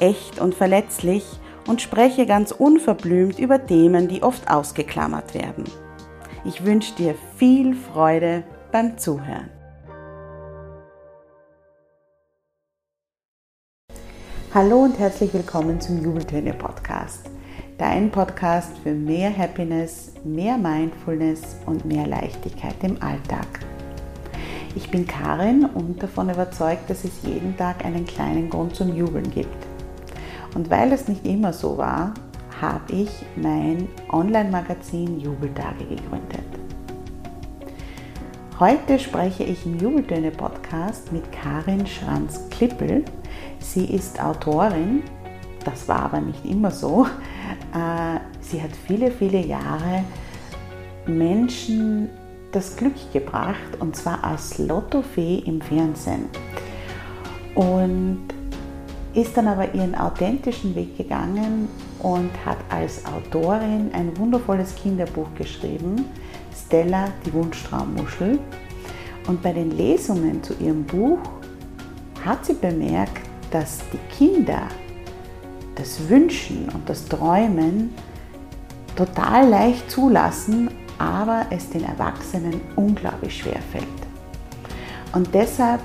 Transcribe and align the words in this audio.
echt 0.00 0.40
und 0.40 0.54
verletzlich 0.54 1.24
und 1.66 1.82
spreche 1.82 2.26
ganz 2.26 2.52
unverblümt 2.52 3.38
über 3.38 3.66
Themen, 3.66 4.08
die 4.08 4.22
oft 4.22 4.50
ausgeklammert 4.50 5.34
werden. 5.34 5.64
Ich 6.44 6.64
wünsche 6.64 6.94
dir 6.94 7.14
viel 7.36 7.74
Freude 7.74 8.44
beim 8.70 8.96
Zuhören. 8.98 9.50
Hallo 14.54 14.84
und 14.84 14.98
herzlich 14.98 15.34
willkommen 15.34 15.80
zum 15.80 16.02
Jubeltöne 16.02 16.54
Podcast. 16.54 17.28
Dein 17.78 18.10
Podcast 18.10 18.78
für 18.82 18.94
mehr 18.94 19.36
Happiness, 19.36 20.14
mehr 20.24 20.56
Mindfulness 20.56 21.56
und 21.66 21.84
mehr 21.84 22.06
Leichtigkeit 22.06 22.76
im 22.82 23.02
Alltag. 23.02 23.46
Ich 24.74 24.90
bin 24.90 25.06
Karin 25.06 25.64
und 25.64 26.02
davon 26.02 26.30
überzeugt, 26.30 26.88
dass 26.88 27.04
es 27.04 27.22
jeden 27.22 27.56
Tag 27.56 27.84
einen 27.84 28.06
kleinen 28.06 28.48
Grund 28.48 28.76
zum 28.76 28.94
Jubeln 28.96 29.30
gibt. 29.30 29.65
Und 30.56 30.70
weil 30.70 30.90
es 30.90 31.06
nicht 31.06 31.26
immer 31.26 31.52
so 31.52 31.76
war, 31.76 32.14
habe 32.62 32.90
ich 32.90 33.10
mein 33.36 33.88
Online-Magazin 34.10 35.20
Jubeltage 35.20 35.84
gegründet. 35.84 36.46
Heute 38.58 38.98
spreche 38.98 39.44
ich 39.44 39.66
im 39.66 39.78
Jubeltöne-Podcast 39.78 41.12
mit 41.12 41.30
Karin 41.30 41.86
Schranz-Klippel. 41.86 43.04
Sie 43.58 43.84
ist 43.84 44.18
Autorin, 44.18 45.02
das 45.62 45.86
war 45.88 46.04
aber 46.04 46.22
nicht 46.22 46.42
immer 46.46 46.70
so. 46.70 47.06
Äh, 47.74 48.18
sie 48.40 48.62
hat 48.62 48.70
viele, 48.86 49.10
viele 49.10 49.44
Jahre 49.44 50.04
Menschen 51.06 52.08
das 52.52 52.74
Glück 52.76 52.94
gebracht 53.12 53.78
und 53.78 53.94
zwar 53.94 54.24
als 54.24 54.56
Lottofee 54.56 55.42
im 55.44 55.60
Fernsehen. 55.60 56.24
Und 57.54 58.35
ist 59.16 59.34
dann 59.34 59.48
aber 59.48 59.74
ihren 59.74 59.94
authentischen 59.94 60.74
Weg 60.74 60.98
gegangen 60.98 61.68
und 62.00 62.30
hat 62.44 62.58
als 62.68 63.02
Autorin 63.06 63.90
ein 63.94 64.16
wundervolles 64.18 64.74
Kinderbuch 64.74 65.28
geschrieben, 65.38 66.04
Stella, 66.54 67.08
die 67.24 67.32
Wunschtraummuschel. 67.32 68.38
Und 69.26 69.42
bei 69.42 69.54
den 69.54 69.70
Lesungen 69.70 70.42
zu 70.42 70.52
ihrem 70.60 70.84
Buch 70.84 71.18
hat 72.24 72.44
sie 72.44 72.52
bemerkt, 72.52 73.22
dass 73.50 73.78
die 73.90 74.14
Kinder 74.14 74.68
das 75.76 76.08
Wünschen 76.10 76.68
und 76.74 76.86
das 76.86 77.06
Träumen 77.06 77.94
total 78.96 79.48
leicht 79.48 79.90
zulassen, 79.90 80.70
aber 80.98 81.46
es 81.48 81.70
den 81.70 81.84
Erwachsenen 81.84 82.60
unglaublich 82.76 83.38
schwer 83.38 83.60
fällt. 83.72 83.86
Und 85.14 85.34
deshalb 85.34 85.80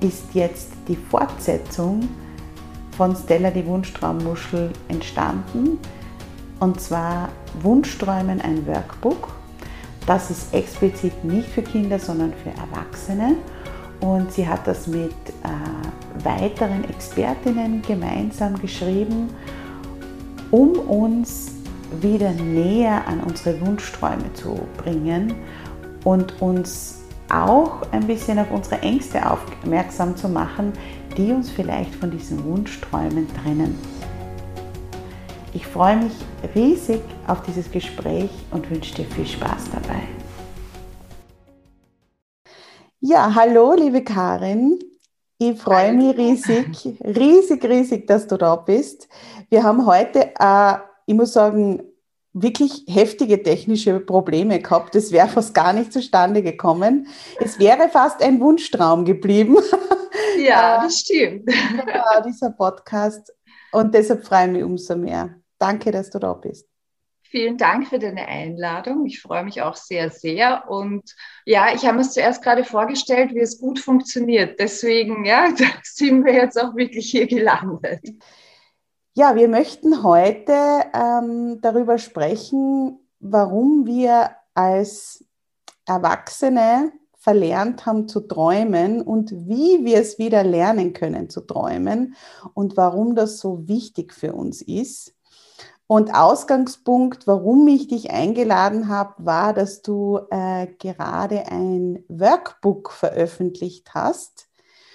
ist 0.00 0.34
jetzt 0.34 0.72
die 0.86 0.96
Fortsetzung 0.96 2.08
von 2.96 3.16
Stella 3.16 3.50
die 3.50 3.66
Wunschtraummuschel 3.66 4.70
entstanden. 4.88 5.78
Und 6.60 6.80
zwar 6.80 7.28
Wunschträumen 7.62 8.40
ein 8.40 8.66
Workbook. 8.66 9.28
Das 10.06 10.30
ist 10.30 10.54
explizit 10.54 11.24
nicht 11.24 11.48
für 11.48 11.62
Kinder, 11.62 11.98
sondern 11.98 12.32
für 12.32 12.50
Erwachsene. 12.50 13.36
Und 14.00 14.32
sie 14.32 14.46
hat 14.46 14.66
das 14.66 14.86
mit 14.86 15.12
äh, 15.12 16.24
weiteren 16.24 16.84
Expertinnen 16.84 17.82
gemeinsam 17.82 18.60
geschrieben, 18.60 19.30
um 20.50 20.72
uns 20.72 21.52
wieder 22.00 22.32
näher 22.32 23.06
an 23.06 23.20
unsere 23.20 23.60
Wunsch-Träume 23.60 24.32
zu 24.34 24.58
bringen 24.76 25.34
und 26.04 26.40
uns 26.42 27.00
auch 27.30 27.82
ein 27.92 28.06
bisschen 28.06 28.38
auf 28.38 28.50
unsere 28.50 28.80
Ängste 28.82 29.22
aufmerksam 29.28 30.16
zu 30.16 30.28
machen, 30.28 30.72
die 31.16 31.32
uns 31.32 31.50
vielleicht 31.50 31.94
von 31.94 32.10
diesen 32.10 32.44
Wunschträumen 32.44 33.26
trennen. 33.42 33.78
Ich 35.52 35.66
freue 35.66 35.96
mich 35.96 36.12
riesig 36.54 37.00
auf 37.26 37.42
dieses 37.42 37.70
Gespräch 37.70 38.30
und 38.50 38.68
wünsche 38.70 38.94
dir 38.94 39.04
viel 39.04 39.26
Spaß 39.26 39.70
dabei. 39.72 40.02
Ja, 43.00 43.34
hallo, 43.34 43.74
liebe 43.74 44.02
Karin. 44.02 44.78
Ich 45.38 45.60
freue 45.60 45.92
mich 45.92 46.16
riesig, 46.16 46.98
riesig, 47.04 47.64
riesig, 47.64 48.06
dass 48.06 48.26
du 48.26 48.36
da 48.36 48.56
bist. 48.56 49.08
Wir 49.50 49.62
haben 49.62 49.84
heute, 49.86 50.32
äh, 50.38 50.74
ich 51.06 51.14
muss 51.14 51.32
sagen, 51.32 51.82
wirklich 52.34 52.84
heftige 52.88 53.42
technische 53.42 54.00
Probleme 54.00 54.60
gehabt. 54.60 54.94
Das 54.94 55.12
wäre 55.12 55.28
fast 55.28 55.54
gar 55.54 55.72
nicht 55.72 55.92
zustande 55.92 56.42
gekommen. 56.42 57.06
Es 57.40 57.58
wäre 57.58 57.88
fast 57.88 58.22
ein 58.22 58.40
Wunschtraum 58.40 59.04
geblieben. 59.04 59.56
Ja, 60.38 60.80
das 60.82 60.98
stimmt. 61.00 61.48
Ja, 61.86 62.20
dieser 62.20 62.50
Podcast. 62.50 63.32
Und 63.72 63.94
deshalb 63.94 64.26
freue 64.26 64.46
ich 64.46 64.52
mich 64.52 64.64
umso 64.64 64.96
mehr. 64.96 65.36
Danke, 65.58 65.92
dass 65.92 66.10
du 66.10 66.18
da 66.18 66.34
bist. 66.34 66.68
Vielen 67.22 67.56
Dank 67.56 67.88
für 67.88 67.98
deine 67.98 68.28
Einladung. 68.28 69.06
Ich 69.06 69.20
freue 69.20 69.42
mich 69.42 69.60
auch 69.62 69.74
sehr, 69.74 70.10
sehr. 70.10 70.68
Und 70.68 71.02
ja, 71.44 71.74
ich 71.74 71.84
habe 71.84 71.98
mir 71.98 72.08
zuerst 72.08 72.42
gerade 72.42 72.62
vorgestellt, 72.64 73.34
wie 73.34 73.40
es 73.40 73.58
gut 73.58 73.80
funktioniert. 73.80 74.60
Deswegen, 74.60 75.24
ja, 75.24 75.52
sind 75.82 76.24
wir 76.24 76.32
jetzt 76.32 76.60
auch 76.60 76.76
wirklich 76.76 77.10
hier 77.10 77.26
gelandet. 77.26 78.00
Ja, 79.16 79.36
wir 79.36 79.46
möchten 79.46 80.02
heute 80.02 80.52
ähm, 80.92 81.60
darüber 81.60 81.98
sprechen, 81.98 82.98
warum 83.20 83.86
wir 83.86 84.30
als 84.54 85.24
Erwachsene 85.86 86.90
verlernt 87.16 87.86
haben 87.86 88.08
zu 88.08 88.22
träumen 88.22 89.02
und 89.02 89.30
wie 89.30 89.84
wir 89.84 90.00
es 90.00 90.18
wieder 90.18 90.42
lernen 90.42 90.94
können 90.94 91.30
zu 91.30 91.42
träumen 91.42 92.16
und 92.54 92.76
warum 92.76 93.14
das 93.14 93.38
so 93.38 93.68
wichtig 93.68 94.12
für 94.12 94.32
uns 94.32 94.60
ist. 94.62 95.14
Und 95.86 96.12
Ausgangspunkt, 96.12 97.28
warum 97.28 97.68
ich 97.68 97.86
dich 97.86 98.10
eingeladen 98.10 98.88
habe, 98.88 99.14
war, 99.24 99.54
dass 99.54 99.82
du 99.82 100.22
äh, 100.30 100.66
gerade 100.80 101.46
ein 101.52 102.02
Workbook 102.08 102.90
veröffentlicht 102.90 103.94
hast 103.94 104.48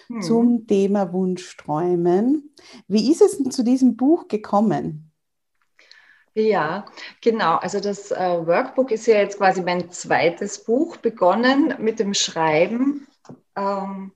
hm. 0.09 0.21
zum 0.21 0.67
Thema 0.67 1.13
Wunschträumen. 1.13 2.53
Wie 2.87 3.11
ist 3.11 3.21
es 3.21 3.37
denn 3.37 3.51
zu 3.51 3.63
diesem 3.63 3.95
Buch 3.95 4.27
gekommen? 4.27 5.11
Ja, 6.33 6.85
genau. 7.21 7.55
Also 7.55 7.79
das 7.79 8.11
äh, 8.11 8.17
Workbook 8.17 8.91
ist 8.91 9.07
ja 9.07 9.17
jetzt 9.17 9.37
quasi 9.37 9.61
mein 9.61 9.89
zweites 9.91 10.63
Buch 10.63 10.97
begonnen 10.97 11.75
mit 11.79 11.99
dem 11.99 12.13
Schreiben. 12.13 13.07
Ähm, 13.55 14.11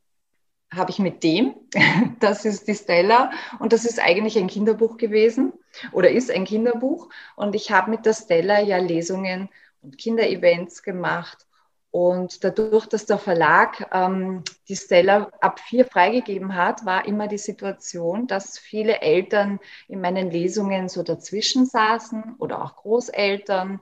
habe 0.76 0.92
ich 0.92 1.00
mit 1.00 1.24
dem, 1.24 1.54
das 2.20 2.46
ist 2.46 2.68
die 2.68 2.76
Stella 2.76 3.32
und 3.60 3.74
das 3.74 3.86
ist 3.86 4.00
eigentlich 4.00 4.38
ein 4.38 4.48
Kinderbuch 4.48 4.98
gewesen 4.98 5.54
oder 5.92 6.10
ist 6.10 6.32
ein 6.32 6.46
Kinderbuch 6.46 7.10
und 7.36 7.56
ich 7.56 7.72
habe 7.72 7.92
mit 7.92 8.06
der 8.06 8.14
Stella 8.14 8.60
ja 8.62 8.78
Lesungen 8.78 9.50
und 9.82 9.98
Kinderevents 9.98 10.82
gemacht 10.82 11.46
und 11.94 12.44
dadurch, 12.44 12.88
dass 12.88 13.06
der 13.06 13.20
Verlag 13.20 13.88
ähm, 13.94 14.44
die 14.68 14.76
Stella 14.76 15.30
ab 15.42 15.60
vier 15.60 15.86
freigegeben 15.86 16.56
hat, 16.56 16.88
war 16.88 17.06
immer 17.06 17.28
die 17.28 17.38
Situation, 17.38 18.26
dass 18.26 18.58
viele 18.58 19.02
Eltern 19.02 19.60
in 19.88 20.02
meinen 20.02 20.32
Lesungen 20.32 20.90
so 20.90 21.04
dazwischen 21.04 21.68
saßen 21.68 22.38
oder 22.40 22.64
auch 22.64 22.78
Großeltern. 22.78 23.80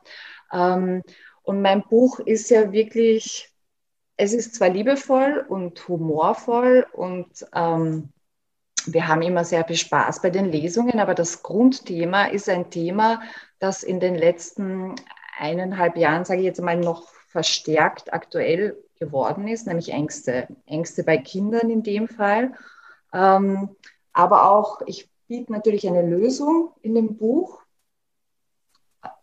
Ähm, 0.51 1.03
und 1.43 1.61
mein 1.61 1.83
Buch 1.83 2.19
ist 2.19 2.49
ja 2.49 2.73
wirklich, 2.73 3.49
es 4.17 4.33
ist 4.33 4.55
zwar 4.55 4.67
liebevoll 4.67 5.45
und 5.47 5.87
humorvoll 5.87 6.85
und 6.91 7.29
ähm, 7.55 8.09
wir 8.87 9.07
haben 9.07 9.21
immer 9.21 9.45
sehr 9.45 9.63
viel 9.63 9.77
Spaß 9.77 10.21
bei 10.21 10.31
den 10.31 10.51
Lesungen, 10.51 10.99
aber 10.99 11.15
das 11.15 11.43
Grundthema 11.43 12.25
ist 12.25 12.49
ein 12.49 12.71
Thema, 12.71 13.21
das 13.59 13.83
in 13.83 14.01
den 14.01 14.15
letzten 14.15 14.95
eineinhalb 15.39 15.95
Jahren, 15.95 16.25
sage 16.25 16.41
ich 16.41 16.45
jetzt 16.45 16.61
mal, 16.61 16.75
noch 16.75 17.20
verstärkt 17.31 18.13
aktuell 18.13 18.77
geworden 18.99 19.47
ist, 19.47 19.65
nämlich 19.65 19.89
Ängste. 19.89 20.47
Ängste 20.65 21.03
bei 21.03 21.17
Kindern 21.17 21.69
in 21.69 21.81
dem 21.81 22.07
Fall. 22.07 22.53
Ähm, 23.13 23.69
aber 24.13 24.51
auch, 24.51 24.81
ich 24.85 25.09
biete 25.27 25.51
natürlich 25.51 25.87
eine 25.87 26.01
Lösung 26.01 26.71
in 26.81 26.93
dem 26.93 27.17
Buch. 27.17 27.61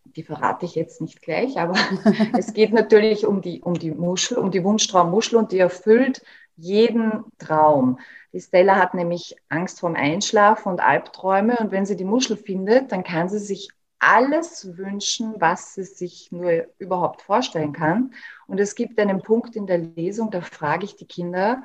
Die 0.05 0.22
verrate 0.22 0.64
ich 0.64 0.75
jetzt 0.75 1.02
nicht 1.02 1.20
gleich, 1.20 1.58
aber 1.58 1.75
es 2.38 2.55
geht 2.55 2.72
natürlich 2.72 3.26
um 3.26 3.43
die, 3.43 3.60
um 3.60 3.75
die 3.75 3.90
Muschel, 3.90 4.38
um 4.38 4.50
die 4.50 4.64
Wunschtraummuschel 4.64 5.38
und 5.38 5.52
die 5.52 5.58
erfüllt 5.58 6.22
jeden 6.56 7.25
Traum. 7.38 7.99
Die 8.32 8.40
Stella 8.40 8.76
hat 8.76 8.94
nämlich 8.94 9.37
Angst 9.50 9.81
vorm 9.81 9.94
Einschlafen 9.94 10.70
und 10.72 10.81
Albträume 10.81 11.58
und 11.58 11.70
wenn 11.70 11.87
sie 11.87 11.96
die 11.96 12.05
Muschel 12.05 12.37
findet, 12.37 12.90
dann 12.90 13.05
kann 13.05 13.28
sie 13.28 13.38
sich 13.38 13.69
alles 13.98 14.76
wünschen, 14.76 15.34
was 15.38 15.74
sie 15.74 15.84
sich 15.84 16.30
nur 16.32 16.66
überhaupt 16.78 17.22
vorstellen 17.22 17.72
kann. 17.72 18.12
Und 18.46 18.60
es 18.60 18.74
gibt 18.74 18.98
einen 18.98 19.22
Punkt 19.22 19.56
in 19.56 19.66
der 19.66 19.78
Lesung, 19.78 20.30
da 20.30 20.40
frage 20.40 20.84
ich 20.84 20.96
die 20.96 21.06
Kinder, 21.06 21.64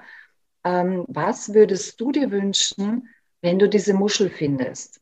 ähm, 0.63 1.05
was 1.07 1.53
würdest 1.53 1.99
du 1.99 2.11
dir 2.11 2.31
wünschen, 2.31 3.09
wenn 3.41 3.59
du 3.59 3.69
diese 3.69 3.93
Muschel 3.93 4.29
findest? 4.29 5.01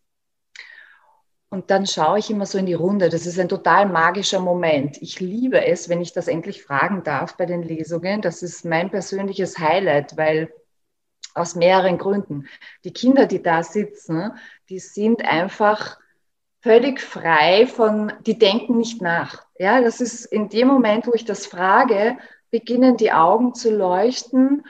Und 1.49 1.69
dann 1.69 1.85
schaue 1.85 2.19
ich 2.19 2.29
immer 2.29 2.45
so 2.45 2.57
in 2.57 2.65
die 2.65 2.73
Runde. 2.73 3.09
Das 3.09 3.25
ist 3.25 3.37
ein 3.37 3.49
total 3.49 3.85
magischer 3.85 4.39
Moment. 4.39 5.01
Ich 5.01 5.19
liebe 5.19 5.65
es, 5.65 5.89
wenn 5.89 6.01
ich 6.01 6.13
das 6.13 6.29
endlich 6.29 6.63
fragen 6.63 7.03
darf 7.03 7.35
bei 7.35 7.45
den 7.45 7.61
Lesungen. 7.61 8.21
Das 8.21 8.41
ist 8.41 8.63
mein 8.63 8.89
persönliches 8.89 9.59
Highlight, 9.59 10.15
weil 10.15 10.53
aus 11.33 11.55
mehreren 11.55 11.97
Gründen. 11.97 12.47
Die 12.85 12.93
Kinder, 12.93 13.25
die 13.25 13.41
da 13.41 13.63
sitzen, 13.63 14.31
die 14.69 14.79
sind 14.79 15.25
einfach 15.25 15.99
völlig 16.61 17.01
frei 17.01 17.67
von, 17.67 18.13
die 18.25 18.37
denken 18.37 18.77
nicht 18.77 19.01
nach. 19.01 19.43
Ja, 19.57 19.81
das 19.81 20.01
ist 20.01 20.25
in 20.25 20.49
dem 20.49 20.67
Moment, 20.67 21.07
wo 21.07 21.13
ich 21.13 21.25
das 21.25 21.45
frage, 21.45 22.17
beginnen 22.51 22.97
die 22.97 23.11
Augen 23.11 23.53
zu 23.53 23.75
leuchten 23.75 24.63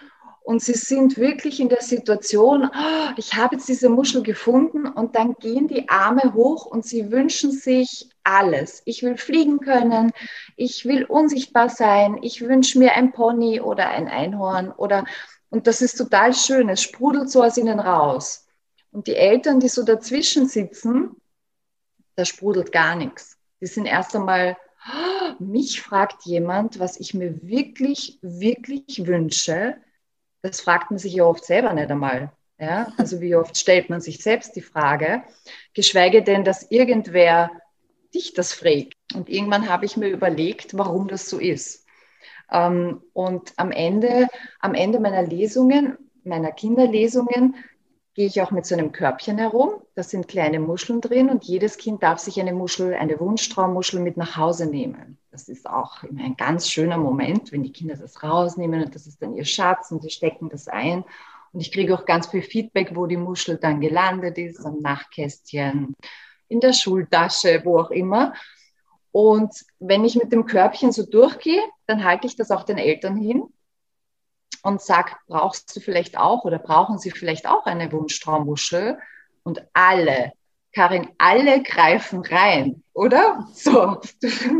und 0.44 0.62
sie 0.62 0.74
sind 0.74 1.18
wirklich 1.18 1.60
in 1.60 1.70
der 1.70 1.82
Situation, 1.82 2.66
oh, 2.66 3.12
ich 3.18 3.36
habe 3.36 3.56
jetzt 3.56 3.70
diese 3.70 3.90
Muschel 3.90 4.24
gefunden 4.24 4.88
und 4.88 5.16
dann 5.16 5.36
gehen 5.36 5.68
die 5.68 5.90
Arme 5.90 6.34
hoch 6.34 6.66
und 6.66 6.86
sie 6.86 7.12
wünschen 7.12 7.52
sich 7.52 8.10
alles. 8.24 8.82
Ich 8.86 9.04
will 9.04 9.18
fliegen 9.18 9.60
können, 9.60 10.12
ich 10.56 10.86
will 10.86 11.06
unsichtbar 11.06 11.70
sein, 11.70 12.20
ich 12.22 12.42
wünsche 12.42 12.80
mir 12.80 12.94
ein 12.94 13.12
Pony 13.12 13.62
oder 13.62 13.90
ein 13.90 14.08
Einhorn 14.08 14.72
oder 14.72 15.06
und 15.50 15.68
das 15.68 15.82
ist 15.82 15.98
total 15.98 16.34
schön, 16.34 16.70
es 16.70 16.82
sprudelt 16.82 17.30
so 17.30 17.44
aus 17.44 17.58
ihnen 17.58 17.80
raus. 17.80 18.48
Und 18.92 19.08
die 19.08 19.16
Eltern, 19.16 19.60
die 19.60 19.68
so 19.68 19.84
dazwischen 19.84 20.48
sitzen, 20.48 21.21
da 22.16 22.26
sprudelt 22.26 22.72
gar 22.72 22.96
nichts. 22.96 23.38
Die 23.62 23.68
sind 23.68 23.86
erst 23.86 24.16
einmal, 24.16 24.58
oh, 24.88 25.44
mich 25.44 25.82
fragt 25.82 26.24
jemand, 26.26 26.80
was 26.80 27.00
ich 27.00 27.14
mir 27.14 27.42
wirklich, 27.42 28.20
wirklich 28.22 29.06
wünsche. 29.06 29.78
Das 30.42 30.62
fragt 30.62 30.92
man 30.92 30.98
sich 30.98 31.14
ja 31.14 31.24
oft 31.24 31.46
selber 31.46 31.74
nicht 31.74 31.92
einmal. 31.92 32.32
Ja? 32.60 32.92
Also 32.98 33.22
wie 33.22 33.36
oft 33.36 33.58
stellt 33.58 33.90
man 33.90 34.02
sich 34.02 34.24
selbst 34.24 34.56
die 34.56 34.62
Frage, 34.62 35.24
geschweige 35.74 36.24
denn, 36.24 36.44
dass 36.44 36.70
irgendwer 36.72 37.52
dich 38.14 38.34
das 38.34 38.54
fragt. 38.54 38.94
Und 39.14 39.30
irgendwann 39.30 39.70
habe 39.70 39.86
ich 39.86 39.98
mir 39.98 40.10
überlegt, 40.10 40.78
warum 40.78 41.08
das 41.08 41.30
so 41.30 41.40
ist. 41.40 41.86
Ähm, 42.52 43.02
und 43.14 43.54
am 43.58 43.72
Ende, 43.72 44.28
am 44.60 44.74
Ende 44.74 45.00
meiner 45.00 45.24
Lesungen, 45.24 45.98
meiner 46.24 46.52
Kinderlesungen, 46.52 47.56
gehe 48.14 48.28
ich 48.28 48.42
auch 48.42 48.52
mit 48.52 48.66
so 48.66 48.76
einem 48.76 48.92
Körbchen 48.92 49.38
herum. 49.38 49.82
Da 49.96 50.04
sind 50.04 50.28
kleine 50.28 50.60
Muscheln 50.60 51.02
drin 51.02 51.30
und 51.30 51.46
jedes 51.46 51.78
Kind 51.78 52.04
darf 52.04 52.20
sich 52.20 52.40
eine 52.40 52.54
Muschel, 52.54 52.94
eine 52.94 53.20
Wunschtraummuschel 53.20 54.00
mit 54.02 54.18
nach 54.18 54.36
Hause 54.36 54.66
nehmen. 54.66 55.18
Das 55.32 55.48
ist 55.48 55.70
auch 55.70 56.04
immer 56.04 56.24
ein 56.24 56.36
ganz 56.36 56.70
schöner 56.70 56.98
Moment, 56.98 57.52
wenn 57.52 57.64
die 57.64 57.72
Kinder 57.72 57.96
das 57.96 58.22
rausnehmen 58.22 58.84
und 58.84 58.96
das 58.96 59.08
ist 59.08 59.22
dann 59.22 59.36
ihr 59.36 59.46
Schatz 59.46 59.92
und 59.92 60.02
sie 60.02 60.10
stecken 60.10 60.50
das 60.50 60.68
ein. 60.68 61.06
Und 61.54 61.62
ich 61.62 61.72
kriege 61.72 61.94
auch 61.94 62.06
ganz 62.06 62.28
viel 62.28 62.42
Feedback, 62.42 62.96
wo 62.96 63.08
die 63.08 63.18
Muschel 63.18 63.58
dann 63.58 63.80
gelandet 63.80 64.38
ist, 64.38 64.66
am 64.66 64.80
Nachtkästchen, 64.80 65.96
in 66.48 66.60
der 66.60 66.74
Schultasche, 66.74 67.62
wo 67.64 67.80
auch 67.80 67.92
immer. 67.92 68.34
Und 69.12 69.54
wenn 69.80 70.06
ich 70.06 70.16
mit 70.16 70.32
dem 70.32 70.46
Körbchen 70.46 70.92
so 70.92 71.06
durchgehe, 71.06 71.62
dann 71.88 72.04
halte 72.04 72.28
ich 72.28 72.36
das 72.36 72.52
auch 72.52 72.64
den 72.64 72.78
Eltern 72.78 73.18
hin 73.18 73.44
und 74.64 74.82
sage, 74.82 75.12
brauchst 75.28 75.76
du 75.76 75.80
vielleicht 75.80 76.18
auch 76.18 76.46
oder 76.46 76.60
brauchen 76.60 77.00
sie 77.00 77.12
vielleicht 77.12 77.48
auch 77.48 77.66
eine 77.66 77.92
Wunschtraummuschel? 77.92 79.00
Und 79.44 79.64
alle, 79.74 80.34
Karin, 80.74 81.10
alle 81.18 81.64
greifen 81.64 82.22
rein, 82.22 82.84
oder? 82.94 83.48
So, 83.54 84.00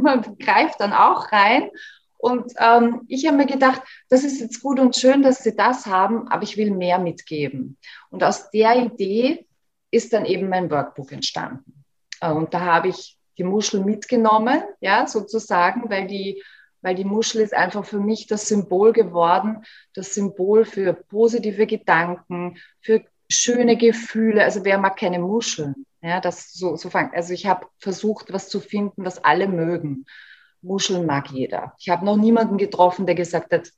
man 0.02 0.38
greift 0.38 0.80
dann 0.80 0.94
auch 0.94 1.32
rein. 1.32 1.70
Und 2.18 2.54
ähm, 2.60 3.02
ich 3.08 3.26
habe 3.26 3.38
mir 3.38 3.48
gedacht, 3.48 3.82
das 4.10 4.24
ist 4.24 4.40
jetzt 4.40 4.62
gut 4.62 4.80
und 4.80 4.96
schön, 4.96 5.24
dass 5.24 5.44
sie 5.44 5.56
das 5.56 5.88
haben, 5.88 6.28
aber 6.28 6.44
ich 6.44 6.56
will 6.56 6.70
mehr 6.70 7.00
mitgeben. 7.00 7.78
Und 8.12 8.24
aus 8.24 8.52
der 8.52 8.76
Idee 8.76 9.48
ist 9.90 10.14
dann 10.14 10.26
eben 10.26 10.48
mein 10.48 10.70
Workbook 10.70 11.12
entstanden. 11.12 11.84
Äh, 12.20 12.32
und 12.32 12.54
da 12.54 12.60
habe 12.60 12.90
ich 12.90 13.18
die 13.40 13.44
Muschel 13.44 13.84
mitgenommen, 13.84 14.62
ja, 14.82 15.08
sozusagen, 15.08 15.90
weil 15.90 16.06
die 16.06 16.44
weil 16.82 16.96
die 16.96 17.06
Muschel 17.06 17.42
ist 17.42 17.54
einfach 17.54 17.86
für 17.86 18.00
mich 18.00 18.28
das 18.28 18.48
Symbol 18.48 18.94
geworden, 18.94 19.64
das 19.94 20.14
Symbol 20.14 20.66
für 20.66 20.94
positive 20.94 21.68
Gedanken, 21.68 22.58
für 22.82 23.04
schöne 23.30 23.78
Gefühle. 23.78 24.44
Also 24.44 24.64
wer 24.66 24.78
mag 24.78 24.98
keine 24.98 25.20
Muscheln? 25.20 25.86
Ja, 26.02 26.20
das 26.20 26.52
so, 26.54 26.76
so 26.76 26.90
fang, 26.90 27.14
also 27.14 27.34
ich 27.34 27.46
habe 27.46 27.68
versucht, 27.78 28.34
was 28.34 28.50
zu 28.50 28.60
finden, 28.60 29.06
was 29.06 29.24
alle 29.24 29.48
mögen. 29.48 30.06
Muscheln 30.62 31.06
mag 31.06 31.32
jeder. 31.32 31.74
Ich 31.80 31.90
habe 31.90 32.06
noch 32.06 32.18
niemanden 32.18 32.58
getroffen, 32.58 33.06
der 33.06 33.16
gesagt 33.16 33.54
hat, 33.54 33.72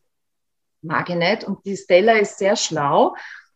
mag 0.81 1.09
ich 1.09 1.15
nicht. 1.15 1.43
Und 1.43 1.65
die 1.65 1.77
Stella 1.77 2.13
ist 2.13 2.37
sehr 2.37 2.55
schlau. 2.55 3.15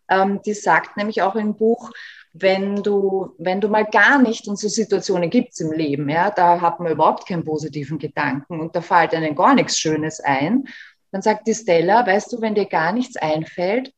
Ähm, 0.10 0.42
die 0.46 0.54
sagt 0.54 0.98
nämlich 0.98 1.22
auch 1.22 1.36
im 1.36 1.56
Buch, 1.56 1.92
wenn 2.40 2.84
du, 2.84 3.34
wenn 3.38 3.62
du 3.62 3.68
mal 3.68 3.86
gar 3.86 4.22
nicht, 4.22 4.48
und 4.48 4.60
so 4.60 4.68
Situationen 4.68 5.30
gibt 5.30 5.54
es 5.54 5.60
im 5.60 5.72
Leben, 5.72 6.10
ja, 6.10 6.30
da 6.30 6.62
hat 6.62 6.80
man 6.80 6.92
überhaupt 6.92 7.28
keinen 7.28 7.44
positiven 7.44 7.98
Gedanken 7.98 8.60
und 8.60 8.76
da 8.76 8.82
fällt 8.82 9.14
einem 9.14 9.36
gar 9.36 9.56
nichts 9.56 9.80
Schönes 9.80 10.20
ein, 10.20 10.68
dann 11.12 11.22
sagt 11.22 11.48
die 11.48 11.56
Stella, 11.56 12.06
weißt 12.06 12.34
du, 12.34 12.42
wenn 12.42 12.56
dir 12.56 12.66
gar 12.66 12.92
nichts 12.92 13.18
einfällt, 13.18 13.94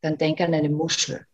dann 0.00 0.18
denk 0.18 0.40
an 0.40 0.54
eine 0.54 0.70
Muschel. 0.70 1.26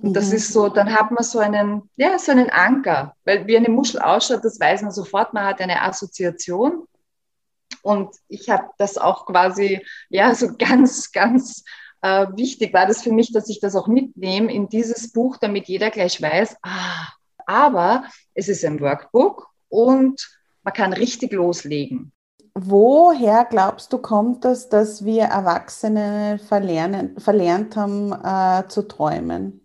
Und 0.00 0.14
das 0.14 0.28
mhm. 0.28 0.36
ist 0.36 0.52
so, 0.52 0.68
dann 0.68 0.94
hat 0.94 1.10
man 1.10 1.24
so 1.24 1.40
einen, 1.40 1.90
ja, 1.96 2.18
so 2.18 2.30
einen 2.30 2.50
Anker, 2.50 3.16
weil 3.24 3.46
wie 3.46 3.56
eine 3.56 3.68
Muschel 3.68 4.00
ausschaut, 4.00 4.44
das 4.44 4.60
weiß 4.60 4.82
man 4.82 4.92
sofort, 4.92 5.34
man 5.34 5.44
hat 5.44 5.60
eine 5.60 5.82
Assoziation. 5.82 6.86
Und 7.82 8.14
ich 8.28 8.48
habe 8.48 8.70
das 8.78 8.96
auch 8.96 9.26
quasi, 9.26 9.84
ja, 10.08 10.34
so 10.34 10.54
ganz, 10.58 11.10
ganz 11.10 11.64
äh, 12.02 12.26
wichtig 12.34 12.72
war 12.72 12.86
das 12.86 13.02
für 13.02 13.12
mich, 13.12 13.32
dass 13.32 13.48
ich 13.48 13.60
das 13.60 13.74
auch 13.74 13.88
mitnehme 13.88 14.52
in 14.52 14.68
dieses 14.68 15.12
Buch, 15.12 15.36
damit 15.36 15.68
jeder 15.68 15.90
gleich 15.90 16.20
weiß, 16.20 16.56
ah, 16.62 17.08
aber 17.46 18.04
es 18.34 18.48
ist 18.48 18.64
ein 18.64 18.80
Workbook 18.80 19.48
und 19.68 20.38
man 20.62 20.74
kann 20.74 20.92
richtig 20.92 21.32
loslegen. 21.32 22.12
Woher 22.54 23.44
glaubst 23.44 23.92
du, 23.92 23.98
kommt 23.98 24.44
das, 24.44 24.68
dass 24.68 25.04
wir 25.04 25.24
Erwachsene 25.24 26.40
verlernen, 26.48 27.18
verlernt 27.18 27.76
haben 27.76 28.12
äh, 28.12 28.68
zu 28.68 28.82
träumen? 28.82 29.64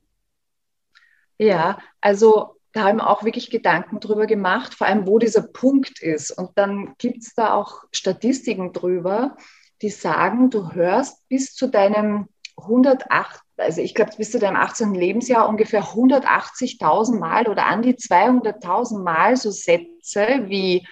Ja, 1.39 1.79
also 2.01 2.55
da 2.71 2.85
haben 2.85 2.97
wir 2.97 3.09
auch 3.09 3.23
wirklich 3.23 3.49
Gedanken 3.49 3.99
drüber 3.99 4.27
gemacht, 4.27 4.73
vor 4.73 4.87
allem 4.87 5.07
wo 5.07 5.19
dieser 5.19 5.41
Punkt 5.41 6.01
ist. 6.01 6.31
Und 6.31 6.51
dann 6.55 6.95
gibt 6.97 7.23
es 7.23 7.33
da 7.35 7.53
auch 7.53 7.83
Statistiken 7.91 8.73
drüber, 8.73 9.37
die 9.83 9.89
sagen, 9.89 10.49
du 10.49 10.71
hörst 10.71 11.27
bis 11.27 11.53
zu 11.53 11.67
deinem 11.67 12.29
108, 12.57 13.41
also 13.57 13.81
ich 13.81 13.93
glaube 13.93 14.13
bis 14.17 14.31
zu 14.31 14.39
deinem 14.39 14.55
18. 14.55 14.93
Lebensjahr 14.93 15.47
ungefähr 15.47 15.83
180.000 15.83 17.19
Mal 17.19 17.47
oder 17.47 17.65
an 17.65 17.81
die 17.81 17.95
200.000 17.95 19.03
Mal 19.03 19.35
so 19.35 19.51
Sätze 19.51 20.45
wie 20.47 20.87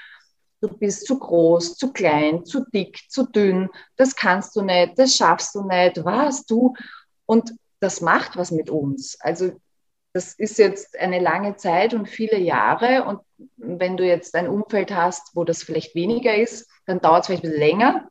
du 0.60 0.68
bist 0.68 1.08
zu 1.08 1.18
groß, 1.18 1.76
zu 1.78 1.92
klein, 1.92 2.46
zu 2.46 2.66
dick, 2.72 3.10
zu 3.10 3.26
dünn, 3.26 3.70
das 3.96 4.16
kannst 4.16 4.56
du 4.56 4.62
nicht, 4.62 5.00
das 5.00 5.16
schaffst 5.16 5.56
du 5.56 5.64
nicht, 5.64 6.06
was 6.06 6.46
du. 6.46 6.76
Und 7.26 7.54
das 7.80 8.02
macht 8.02 8.38
was 8.38 8.52
mit 8.52 8.70
uns. 8.70 9.20
Also 9.22 9.54
das 10.14 10.34
ist 10.34 10.60
jetzt 10.60 11.00
eine 11.00 11.20
lange 11.20 11.56
Zeit 11.56 11.94
und 11.94 12.08
viele 12.08 12.38
Jahre. 12.38 13.06
Und 13.06 13.22
wenn 13.58 13.98
du 13.98 14.06
jetzt 14.06 14.36
ein 14.36 14.48
Umfeld 14.48 14.94
hast, 14.94 15.36
wo 15.36 15.46
das 15.46 15.64
vielleicht 15.64 15.96
weniger 15.96 16.36
ist, 16.36 16.70
dann 16.86 17.00
dauert 17.00 17.22
es 17.22 17.28
vielleicht 17.28 17.44
ein 17.44 17.52
bisschen 17.52 17.60
länger 17.60 18.11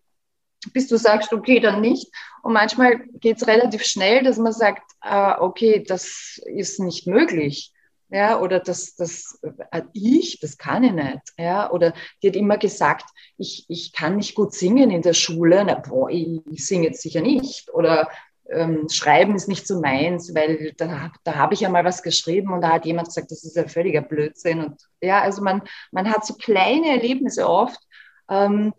bis 0.72 0.88
du 0.88 0.96
sagst, 0.96 1.32
okay, 1.32 1.60
dann 1.60 1.80
nicht. 1.80 2.12
Und 2.42 2.52
manchmal 2.52 2.98
geht 3.20 3.38
es 3.38 3.46
relativ 3.46 3.84
schnell, 3.84 4.22
dass 4.22 4.38
man 4.38 4.52
sagt, 4.52 4.82
äh, 5.02 5.32
okay, 5.38 5.84
das 5.86 6.40
ist 6.46 6.80
nicht 6.80 7.06
möglich. 7.06 7.72
Ja, 8.12 8.40
oder 8.40 8.58
das, 8.58 8.96
das, 8.96 9.38
äh, 9.70 9.82
ich, 9.92 10.40
das 10.40 10.58
kann 10.58 10.82
ich 10.82 10.92
nicht. 10.92 11.20
Ja, 11.38 11.70
oder 11.70 11.94
die 12.22 12.28
hat 12.28 12.36
immer 12.36 12.58
gesagt, 12.58 13.04
ich, 13.38 13.66
ich 13.68 13.92
kann 13.92 14.16
nicht 14.16 14.34
gut 14.34 14.52
singen 14.52 14.90
in 14.90 15.02
der 15.02 15.14
Schule. 15.14 15.64
Na, 15.64 15.74
boah, 15.74 16.10
ich, 16.10 16.40
singe 16.66 16.88
jetzt 16.88 17.02
sicher 17.02 17.20
nicht. 17.20 17.72
Oder 17.72 18.08
ähm, 18.50 18.88
Schreiben 18.90 19.36
ist 19.36 19.46
nicht 19.46 19.64
so 19.64 19.80
meins, 19.80 20.34
weil 20.34 20.72
da, 20.76 21.12
da 21.22 21.34
habe 21.36 21.54
ich 21.54 21.60
ja 21.60 21.68
mal 21.68 21.84
was 21.84 22.02
geschrieben 22.02 22.52
und 22.52 22.62
da 22.62 22.72
hat 22.72 22.84
jemand 22.84 23.08
gesagt, 23.08 23.30
das 23.30 23.44
ist 23.44 23.54
ja 23.54 23.68
völliger 23.68 24.02
Blödsinn. 24.02 24.64
Und 24.64 24.82
ja, 25.00 25.20
also 25.20 25.40
man, 25.42 25.62
man 25.92 26.10
hat 26.10 26.26
so 26.26 26.34
kleine 26.34 26.88
Erlebnisse 26.88 27.48
oft 27.48 27.80
ähm, 28.28 28.74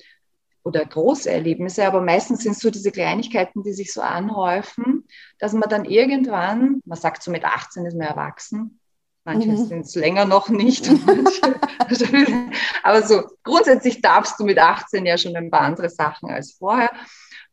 oder 0.63 0.85
große 0.85 1.29
Erlebnisse, 1.29 1.85
aber 1.85 2.01
meistens 2.01 2.43
sind 2.43 2.53
es 2.53 2.59
so 2.59 2.69
diese 2.69 2.91
Kleinigkeiten, 2.91 3.63
die 3.63 3.73
sich 3.73 3.91
so 3.93 4.01
anhäufen, 4.01 5.07
dass 5.39 5.53
man 5.53 5.69
dann 5.69 5.85
irgendwann, 5.85 6.81
man 6.85 6.97
sagt 6.97 7.23
so 7.23 7.31
mit 7.31 7.43
18 7.45 7.85
ist 7.85 7.97
man 7.97 8.07
erwachsen, 8.07 8.79
Manche 9.23 9.49
mhm. 9.49 9.65
sind 9.67 9.81
es 9.81 9.95
länger 9.95 10.25
noch 10.25 10.49
nicht. 10.49 10.89
aber 12.83 13.03
so 13.03 13.21
grundsätzlich 13.43 14.01
darfst 14.01 14.39
du 14.39 14.45
mit 14.45 14.57
18 14.57 15.05
ja 15.05 15.17
schon 15.17 15.35
ein 15.35 15.51
paar 15.51 15.61
andere 15.61 15.89
Sachen 15.89 16.31
als 16.31 16.53
vorher. 16.53 16.91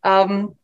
Ähm, 0.02 0.56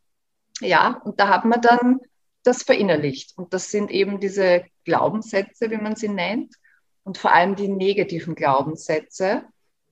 ja, 0.61 0.99
und 1.03 1.19
da 1.19 1.27
hat 1.29 1.45
man 1.45 1.61
dann 1.61 1.99
das 2.43 2.63
verinnerlicht. 2.63 3.37
Und 3.37 3.53
das 3.53 3.69
sind 3.69 3.91
eben 3.91 4.19
diese 4.19 4.65
Glaubenssätze, 4.83 5.69
wie 5.69 5.77
man 5.77 5.95
sie 5.95 6.09
nennt, 6.09 6.55
und 7.03 7.19
vor 7.19 7.31
allem 7.31 7.55
die 7.55 7.67
negativen 7.67 8.33
Glaubenssätze, 8.33 9.43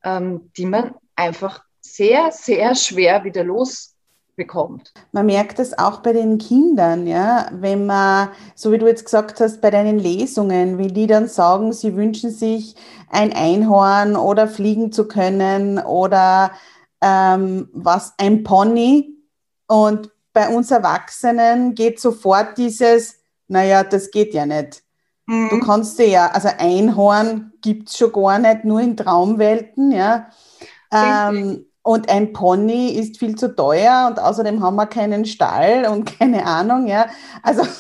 ähm, 0.03 0.51
die 0.57 0.65
man 0.65 0.95
einfach 1.15 1.63
sehr, 1.84 2.32
sehr 2.32 2.75
schwer 2.75 3.24
wieder 3.24 3.44
los 3.44 3.94
bekommt. 4.36 4.94
Man 5.12 5.28
merkt 5.28 5.60
das 5.60 5.78
auch 5.78 6.00
bei 6.00 6.13
den 6.13 6.40
Kindern, 6.40 7.06
ja, 7.06 7.50
wenn 7.52 7.86
man, 7.86 8.30
so 8.56 8.72
wie 8.72 8.80
du 8.80 8.88
jetzt 8.88 9.06
gesagt 9.06 9.40
hast, 9.40 9.62
bei 9.62 9.70
deinen 9.70 10.00
Lesungen, 10.00 10.80
wie 10.80 10.88
die 10.88 11.06
dann 11.06 11.28
sagen, 11.28 11.72
sie 11.72 11.96
wünschen 11.96 12.32
sich 12.32 12.75
ein 13.10 13.32
Einhorn 13.32 14.16
oder 14.16 14.48
fliegen 14.48 14.92
zu 14.92 15.08
können 15.08 15.78
oder 15.78 16.52
ähm, 17.02 17.70
was, 17.74 18.13
ein 18.18 18.44
Pony. 18.44 19.16
Und 19.68 20.10
bei 20.34 20.50
uns 20.50 20.72
Erwachsenen 20.72 21.75
geht 21.75 22.00
sofort 22.00 22.58
dieses, 22.58 23.20
naja, 23.48 23.84
das 23.84 24.10
geht 24.10 24.34
ja 24.34 24.48
nicht. 24.48 24.84
Mhm. 25.28 25.50
Du 25.50 25.60
kannst 25.60 26.00
dir 26.00 26.08
ja, 26.08 26.28
also 26.32 26.50
Einhorn 26.58 27.54
gibt 27.62 27.90
es 27.90 27.98
schon 27.98 28.12
gar 28.12 28.40
nicht, 28.40 28.66
nur 28.66 28.82
in 28.82 28.98
Traumwelten, 28.98 29.92
ja. 29.92 30.30
Ähm, 30.92 31.66
und 31.84 32.10
ein 32.10 32.32
Pony 32.32 32.92
ist 32.92 33.20
viel 33.20 33.36
zu 33.36 33.56
teuer 33.56 34.08
und 34.10 34.20
außerdem 34.20 34.63
haben 34.63 34.75
wir 34.78 34.88
keinen 34.88 35.25
Stall 35.25 35.86
und 35.86 36.06
keine 36.20 36.46
Ahnung, 36.46 36.88
ja. 36.88 37.08
Also. 37.44 37.63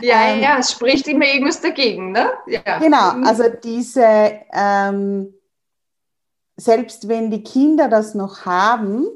Ja, 0.00 0.28
ähm, 0.28 0.40
ja, 0.40 0.58
es 0.60 0.70
spricht 0.70 1.08
immer 1.08 1.24
irgendwas 1.24 1.60
dagegen, 1.60 2.12
ne? 2.12 2.30
Ja. 2.46 2.78
Genau, 2.78 3.14
mhm. 3.14 3.26
also 3.26 3.42
diese, 3.64 4.06
ähm, 4.52 5.34
selbst 6.56 7.08
wenn 7.08 7.32
die 7.32 7.42
Kinder 7.42 7.88
das 7.88 8.14
noch 8.14 8.44
haben, 8.46 9.08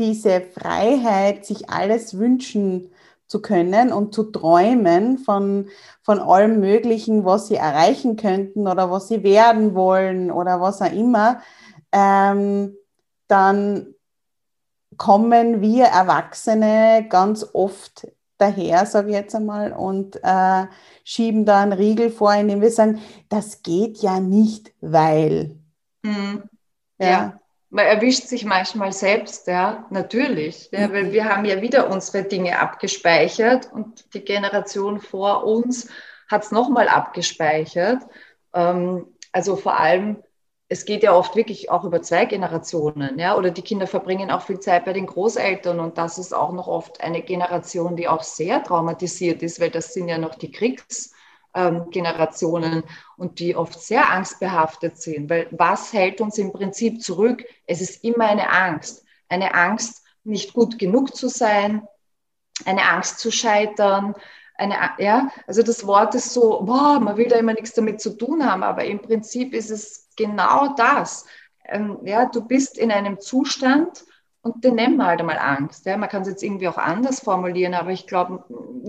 diese 0.00 0.40
Freiheit, 0.40 1.46
sich 1.46 1.70
alles 1.70 2.18
wünschen 2.18 2.90
zu 3.28 3.40
können 3.40 3.92
und 3.92 4.12
zu 4.12 4.24
träumen 4.24 5.18
von, 5.18 5.68
von 6.02 6.18
allem 6.18 6.58
Möglichen, 6.58 7.24
was 7.24 7.46
sie 7.46 7.54
erreichen 7.54 8.16
könnten 8.16 8.66
oder 8.66 8.90
was 8.90 9.06
sie 9.06 9.22
werden 9.22 9.76
wollen 9.76 10.32
oder 10.32 10.60
was 10.60 10.82
auch 10.82 10.92
immer, 10.92 11.42
ähm, 11.92 12.74
dann 13.28 13.94
kommen 14.96 15.60
wir 15.60 15.86
Erwachsene 15.86 17.06
ganz 17.08 17.46
oft 17.52 18.08
daher, 18.38 18.86
sage 18.86 19.10
ich 19.10 19.14
jetzt 19.14 19.34
einmal, 19.34 19.72
und 19.72 20.16
äh, 20.22 20.66
schieben 21.04 21.44
da 21.44 21.62
einen 21.62 21.72
Riegel 21.72 22.10
vor, 22.10 22.34
indem 22.34 22.60
wir 22.60 22.70
sagen, 22.70 23.00
das 23.28 23.62
geht 23.62 23.98
ja 23.98 24.20
nicht, 24.20 24.72
weil. 24.80 25.56
Mhm. 26.02 26.44
Ja. 26.98 27.08
ja. 27.08 27.40
Man 27.70 27.84
erwischt 27.84 28.24
sich 28.28 28.46
manchmal 28.46 28.92
selbst, 28.92 29.46
ja, 29.46 29.86
natürlich. 29.90 30.70
Ja, 30.72 30.88
mhm. 30.88 30.92
weil 30.92 31.12
wir 31.12 31.26
haben 31.26 31.44
ja 31.44 31.60
wieder 31.60 31.90
unsere 31.90 32.24
Dinge 32.24 32.58
abgespeichert 32.58 33.70
und 33.72 34.14
die 34.14 34.24
Generation 34.24 35.00
vor 35.00 35.44
uns 35.44 35.88
hat 36.30 36.44
es 36.44 36.50
nochmal 36.50 36.88
abgespeichert. 36.88 38.02
Ähm, 38.54 39.06
also 39.32 39.56
vor 39.56 39.78
allem 39.78 40.22
es 40.70 40.84
geht 40.84 41.02
ja 41.02 41.14
oft 41.14 41.34
wirklich 41.34 41.70
auch 41.70 41.84
über 41.84 42.02
zwei 42.02 42.26
Generationen, 42.26 43.18
ja, 43.18 43.34
oder 43.36 43.50
die 43.50 43.62
Kinder 43.62 43.86
verbringen 43.86 44.30
auch 44.30 44.42
viel 44.42 44.60
Zeit 44.60 44.84
bei 44.84 44.92
den 44.92 45.06
Großeltern 45.06 45.80
und 45.80 45.96
das 45.96 46.18
ist 46.18 46.34
auch 46.34 46.52
noch 46.52 46.68
oft 46.68 47.00
eine 47.00 47.22
Generation, 47.22 47.96
die 47.96 48.06
auch 48.06 48.22
sehr 48.22 48.62
traumatisiert 48.62 49.42
ist, 49.42 49.60
weil 49.60 49.70
das 49.70 49.94
sind 49.94 50.08
ja 50.08 50.18
noch 50.18 50.34
die 50.34 50.52
Kriegsgenerationen 50.52 52.72
ähm, 52.74 52.84
und 53.16 53.40
die 53.40 53.56
oft 53.56 53.80
sehr 53.80 54.10
angstbehaftet 54.10 55.00
sind, 55.00 55.30
weil 55.30 55.48
was 55.52 55.94
hält 55.94 56.20
uns 56.20 56.36
im 56.36 56.52
Prinzip 56.52 57.00
zurück? 57.02 57.44
Es 57.66 57.80
ist 57.80 58.04
immer 58.04 58.26
eine 58.26 58.50
Angst, 58.50 59.06
eine 59.30 59.54
Angst, 59.54 60.04
nicht 60.24 60.52
gut 60.52 60.78
genug 60.78 61.16
zu 61.16 61.28
sein, 61.28 61.88
eine 62.66 62.82
Angst 62.90 63.20
zu 63.20 63.30
scheitern, 63.30 64.14
eine, 64.56 64.74
ja, 64.98 65.30
also 65.46 65.62
das 65.62 65.86
Wort 65.86 66.14
ist 66.14 66.34
so, 66.34 66.60
boah, 66.62 67.00
man 67.00 67.16
will 67.16 67.28
da 67.28 67.36
immer 67.36 67.54
nichts 67.54 67.72
damit 67.72 68.02
zu 68.02 68.18
tun 68.18 68.44
haben, 68.44 68.62
aber 68.62 68.84
im 68.84 69.00
Prinzip 69.00 69.54
ist 69.54 69.70
es 69.70 70.07
genau 70.18 70.74
das. 70.74 71.24
Ähm, 71.64 71.98
ja, 72.04 72.26
du 72.26 72.42
bist 72.42 72.76
in 72.76 72.92
einem 72.92 73.20
Zustand 73.20 74.04
und 74.42 74.64
den 74.64 74.74
nennen 74.74 74.96
wir 74.96 75.06
halt 75.06 75.20
einmal 75.20 75.38
Angst. 75.38 75.86
Ja. 75.86 75.96
Man 75.96 76.08
kann 76.08 76.22
es 76.22 76.28
jetzt 76.28 76.42
irgendwie 76.42 76.68
auch 76.68 76.76
anders 76.76 77.20
formulieren, 77.20 77.74
aber 77.74 77.90
ich 77.90 78.06
glaube, 78.06 78.44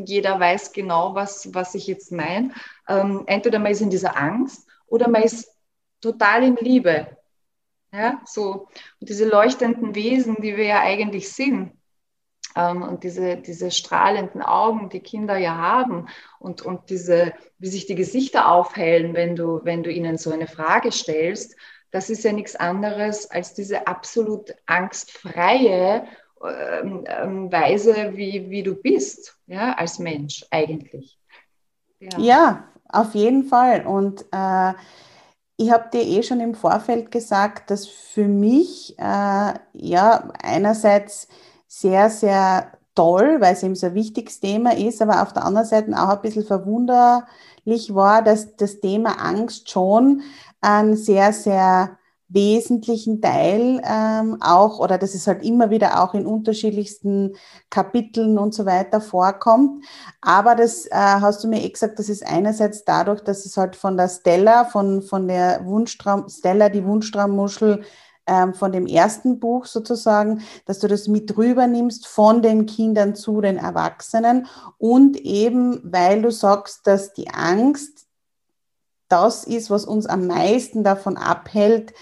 jeder 0.05 0.39
weiß 0.39 0.73
genau, 0.73 1.15
was, 1.15 1.53
was 1.53 1.75
ich 1.75 1.87
jetzt 1.87 2.11
meine. 2.11 2.51
Ähm, 2.87 3.23
entweder 3.27 3.59
man 3.59 3.71
ist 3.71 3.81
in 3.81 3.89
dieser 3.89 4.17
Angst 4.17 4.67
oder 4.87 5.07
man 5.07 5.23
ist 5.23 5.49
total 6.01 6.43
in 6.43 6.55
Liebe. 6.57 7.17
Ja, 7.91 8.21
so. 8.25 8.67
Und 8.99 9.09
diese 9.09 9.27
leuchtenden 9.27 9.95
Wesen, 9.95 10.35
die 10.41 10.55
wir 10.55 10.65
ja 10.65 10.81
eigentlich 10.81 11.31
sind, 11.31 11.71
und 12.67 13.03
diese, 13.03 13.37
diese 13.37 13.71
strahlenden 13.71 14.41
Augen, 14.41 14.89
die 14.89 14.99
Kinder 14.99 15.37
ja 15.37 15.55
haben 15.55 16.07
und, 16.39 16.61
und 16.61 16.89
diese, 16.89 17.33
wie 17.57 17.67
sich 17.67 17.85
die 17.85 17.95
Gesichter 17.95 18.49
aufhellen, 18.49 19.13
wenn 19.13 19.35
du, 19.35 19.61
wenn 19.63 19.83
du 19.83 19.91
ihnen 19.91 20.17
so 20.17 20.31
eine 20.31 20.47
Frage 20.47 20.91
stellst, 20.91 21.55
das 21.91 22.09
ist 22.09 22.23
ja 22.23 22.31
nichts 22.31 22.55
anderes 22.55 23.31
als 23.31 23.53
diese 23.53 23.87
absolut 23.87 24.53
angstfreie 24.65 26.05
ähm, 26.43 27.03
ähm, 27.07 27.51
Weise, 27.51 28.15
wie, 28.15 28.49
wie 28.49 28.63
du 28.63 28.75
bist, 28.75 29.37
ja, 29.47 29.73
als 29.73 29.99
Mensch 29.99 30.45
eigentlich. 30.51 31.19
Ja, 31.99 32.19
ja 32.19 32.63
auf 32.87 33.13
jeden 33.13 33.43
Fall. 33.43 33.85
Und 33.85 34.25
äh, 34.31 34.73
ich 35.57 35.71
habe 35.71 35.89
dir 35.91 36.01
eh 36.01 36.23
schon 36.23 36.39
im 36.39 36.55
Vorfeld 36.55 37.11
gesagt, 37.11 37.69
dass 37.71 37.87
für 37.87 38.27
mich 38.27 38.97
äh, 38.97 39.53
ja 39.73 40.29
einerseits 40.41 41.27
sehr, 41.69 42.09
sehr 42.09 42.71
toll, 42.95 43.37
weil 43.39 43.53
es 43.53 43.63
eben 43.63 43.75
so 43.75 43.87
ein 43.87 43.93
wichtiges 43.93 44.39
Thema 44.41 44.75
ist, 44.75 45.01
aber 45.01 45.21
auf 45.21 45.31
der 45.31 45.45
anderen 45.45 45.67
Seite 45.67 45.91
auch 45.93 46.09
ein 46.09 46.21
bisschen 46.21 46.43
verwunderlich 46.43 47.93
war, 47.93 48.23
dass 48.23 48.57
das 48.57 48.81
Thema 48.81 49.21
Angst 49.23 49.69
schon 49.69 50.23
einen 50.59 50.97
sehr, 50.97 51.31
sehr 51.31 51.97
wesentlichen 52.27 53.21
Teil 53.21 53.81
ähm, 53.83 54.37
auch, 54.41 54.79
oder 54.79 54.97
dass 54.97 55.15
es 55.15 55.27
halt 55.27 55.43
immer 55.43 55.69
wieder 55.69 56.03
auch 56.03 56.13
in 56.13 56.25
unterschiedlichsten 56.25 57.35
Kapiteln 57.69 58.37
und 58.37 58.53
so 58.53 58.65
weiter 58.65 58.99
vorkommt. 59.01 59.83
Aber 60.21 60.55
das 60.55 60.85
äh, 60.87 60.91
hast 60.91 61.43
du 61.43 61.47
mir 61.47 61.63
eh 61.63 61.69
gesagt, 61.69 61.97
das 61.97 62.09
ist 62.09 62.25
einerseits 62.25 62.83
dadurch, 62.83 63.21
dass 63.21 63.45
es 63.45 63.57
halt 63.57 63.75
von 63.75 63.97
der 63.97 64.09
Stella, 64.09 64.65
von, 64.65 65.01
von 65.01 65.27
der 65.27 65.65
Wunschtraum, 65.65 66.29
Stella, 66.29 66.69
die 66.69 66.85
Wunschtraummuschel, 66.85 67.83
ähm, 68.29 68.53
von 68.53 68.71
dem 68.71 68.85
ersten 68.85 69.39
Buch 69.39 69.65
sozusagen, 69.65 70.41
dass 70.65 70.79
du 70.79 70.87
das 70.87 71.07
mit 71.07 71.35
rüber 71.35 71.65
nimmst 71.65 72.07
von 72.07 72.41
den 72.41 72.67
Kindern 72.67 73.15
zu 73.15 73.41
den 73.41 73.57
Erwachsenen 73.57 74.47
und 74.77 75.17
eben, 75.17 75.81
weil 75.91 76.21
du 76.21 76.31
sagst, 76.31 76.85
dass 76.85 77.13
die 77.13 77.29
Angst 77.29 78.05
das 79.07 79.45
ist, 79.45 79.71
was 79.71 79.85
uns 79.85 80.05
am 80.05 80.27
meisten 80.27 80.83
davon 80.83 81.17
abhält, 81.17 81.93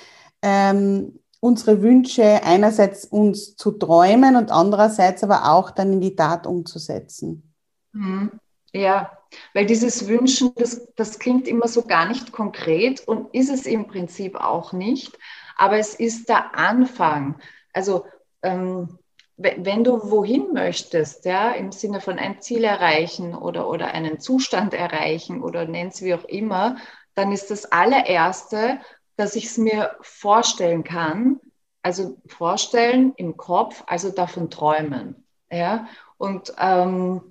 ähm, 0.41 1.19
unsere 1.39 1.81
Wünsche 1.81 2.43
einerseits 2.43 3.05
uns 3.05 3.55
zu 3.55 3.71
träumen 3.71 4.35
und 4.35 4.51
andererseits 4.51 5.23
aber 5.23 5.53
auch 5.53 5.71
dann 5.71 5.93
in 5.93 6.01
die 6.01 6.15
Tat 6.15 6.45
umzusetzen. 6.45 7.53
Mhm. 7.93 8.31
Ja, 8.73 9.17
weil 9.53 9.65
dieses 9.65 10.07
Wünschen, 10.07 10.51
das, 10.55 10.85
das 10.95 11.19
klingt 11.19 11.47
immer 11.47 11.69
so 11.69 11.83
gar 11.83 12.07
nicht 12.09 12.33
konkret 12.33 13.07
und 13.07 13.33
ist 13.33 13.49
es 13.49 13.65
im 13.65 13.87
Prinzip 13.87 14.35
auch 14.35 14.73
nicht 14.73 15.17
aber 15.57 15.77
es 15.77 15.93
ist 15.93 16.29
der 16.29 16.55
Anfang. 16.55 17.39
Also 17.73 18.05
ähm, 18.41 18.99
wenn 19.37 19.83
du 19.83 20.09
wohin 20.09 20.53
möchtest, 20.53 21.25
ja, 21.25 21.51
im 21.51 21.71
Sinne 21.71 22.01
von 22.01 22.17
ein 22.17 22.41
Ziel 22.41 22.63
erreichen 22.63 23.35
oder, 23.35 23.69
oder 23.69 23.93
einen 23.93 24.19
Zustand 24.19 24.73
erreichen 24.73 25.43
oder 25.43 25.65
nenn's 25.65 26.01
wie 26.01 26.15
auch 26.15 26.23
immer, 26.23 26.77
dann 27.13 27.31
ist 27.31 27.51
das 27.51 27.71
allererste, 27.71 28.79
dass 29.15 29.35
ich 29.35 29.45
es 29.45 29.57
mir 29.57 29.95
vorstellen 30.01 30.83
kann, 30.83 31.39
also 31.83 32.17
vorstellen 32.27 33.13
im 33.15 33.37
Kopf, 33.37 33.83
also 33.85 34.09
davon 34.09 34.49
träumen. 34.49 35.27
Ja? 35.51 35.87
Und 36.17 36.53
ähm, 36.59 37.21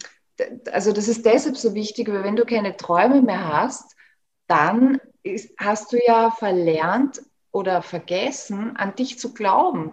also 0.72 0.92
das 0.92 1.08
ist 1.08 1.26
deshalb 1.26 1.56
so 1.56 1.74
wichtig, 1.74 2.08
weil 2.08 2.22
wenn 2.22 2.36
du 2.36 2.44
keine 2.44 2.76
Träume 2.76 3.20
mehr 3.20 3.52
hast, 3.52 3.96
dann 4.46 5.00
ist, 5.24 5.52
hast 5.58 5.92
du 5.92 5.98
ja 6.06 6.30
verlernt, 6.30 7.20
oder 7.56 7.80
vergessen, 7.80 8.76
an 8.76 8.94
dich 8.96 9.18
zu 9.18 9.32
glauben. 9.32 9.92